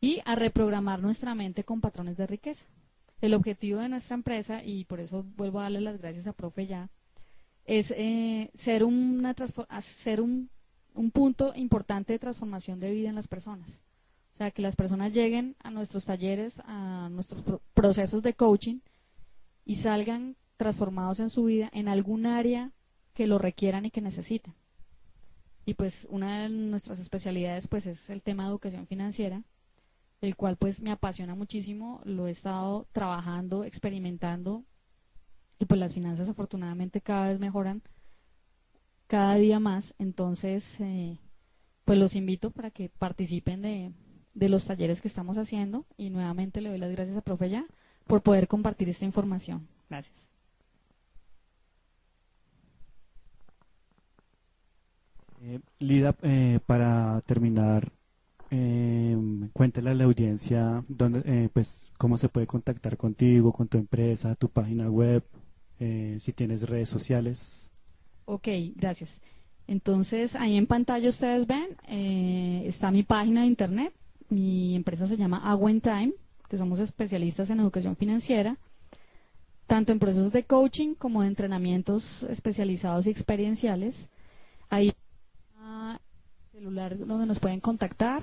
[0.00, 2.66] y a reprogramar nuestra mente con patrones de riqueza.
[3.20, 6.66] El objetivo de nuestra empresa, y por eso vuelvo a darle las gracias a Profe
[6.66, 6.88] Ya,
[7.64, 9.34] es eh, ser, una,
[9.80, 10.50] ser un
[10.96, 13.82] un punto importante de transformación de vida en las personas.
[14.34, 17.42] O sea, que las personas lleguen a nuestros talleres, a nuestros
[17.72, 18.80] procesos de coaching
[19.64, 22.72] y salgan transformados en su vida en algún área
[23.14, 24.54] que lo requieran y que necesiten.
[25.64, 29.42] Y pues una de nuestras especialidades pues es el tema de educación financiera,
[30.20, 34.64] el cual pues me apasiona muchísimo, lo he estado trabajando, experimentando
[35.58, 37.82] y pues las finanzas afortunadamente cada vez mejoran
[39.06, 39.94] cada día más.
[39.98, 41.18] Entonces, eh,
[41.84, 43.92] pues los invito para que participen de,
[44.34, 47.66] de, los talleres que estamos haciendo y nuevamente le doy las gracias a Profe Ya
[48.06, 49.68] por poder compartir esta información.
[49.88, 50.26] Gracias.
[55.42, 57.92] Eh, Lida, eh, para terminar,
[58.50, 59.16] eh,
[59.52, 64.34] cuéntale a la audiencia dónde, eh, pues, cómo se puede contactar contigo, con tu empresa,
[64.34, 65.24] tu página web,
[65.78, 67.70] si tienes redes sociales.
[68.26, 69.20] Ok, gracias.
[69.68, 73.92] Entonces, ahí en pantalla ustedes ven, eh, está mi página de internet.
[74.28, 75.42] Mi empresa se llama
[75.82, 76.12] Time,
[76.48, 78.58] que somos especialistas en educación financiera,
[79.66, 84.10] tanto en procesos de coaching como de entrenamientos especializados y experienciales.
[84.68, 86.00] Ahí está
[86.52, 88.22] el celular donde nos pueden contactar.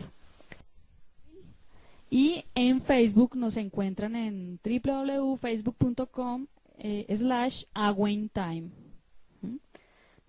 [2.10, 6.48] Y en Facebook nos encuentran en www.facebook.com
[6.78, 7.64] eh, slash
[8.34, 8.83] Time.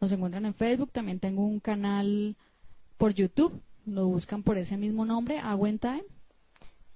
[0.01, 2.37] Nos encuentran en Facebook, también tengo un canal
[2.97, 5.41] por YouTube, lo buscan por ese mismo nombre,
[5.81, 6.05] Time.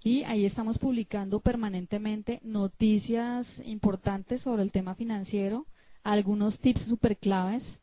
[0.05, 5.67] Y ahí estamos publicando permanentemente noticias importantes sobre el tema financiero,
[6.03, 7.81] algunos tips super claves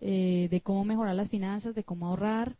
[0.00, 2.56] eh, de cómo mejorar las finanzas, de cómo ahorrar,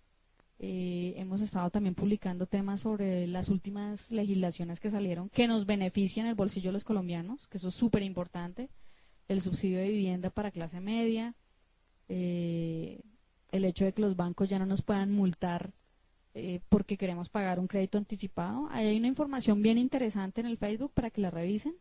[0.65, 6.29] Eh, hemos estado también publicando temas sobre las últimas legislaciones que salieron que nos benefician
[6.29, 8.71] el bolsillo de los colombianos, que eso es súper importante.
[9.27, 11.35] El subsidio de vivienda para clase media,
[12.15, 13.01] eh,
[13.51, 15.73] el hecho de que los bancos ya no nos puedan multar
[16.35, 18.69] eh, porque queremos pagar un crédito anticipado.
[18.71, 21.75] Ahí hay una información bien interesante en el Facebook para que la revisen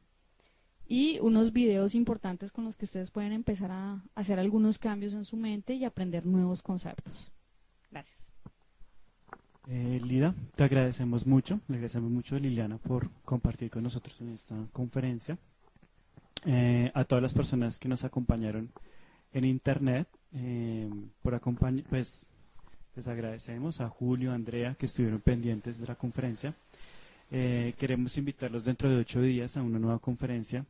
[0.87, 5.25] y unos videos importantes con los que ustedes pueden empezar a hacer algunos cambios en
[5.25, 7.29] su mente y aprender nuevos conceptos.
[7.89, 8.29] Gracias.
[9.67, 14.29] Eh, Lida, te agradecemos mucho, le agradecemos mucho a Liliana por compartir con nosotros en
[14.29, 15.37] esta conferencia.
[16.45, 18.71] Eh, a todas las personas que nos acompañaron
[19.33, 20.89] en internet, eh,
[21.21, 22.25] por acompañar, pues
[22.95, 26.53] les agradecemos a Julio, a Andrea, que estuvieron pendientes de la conferencia.
[27.29, 30.65] queremos invitarlos dentro de ocho días a una nueva conferencia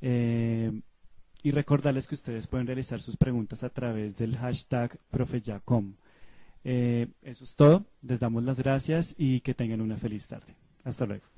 [0.00, 0.70] eh,
[1.42, 5.94] y recordarles que ustedes pueden realizar sus preguntas a través del hashtag profeyacom.
[6.64, 7.86] Eh, eso es todo.
[8.02, 10.54] Les damos las gracias y que tengan una feliz tarde.
[10.84, 11.35] Hasta luego.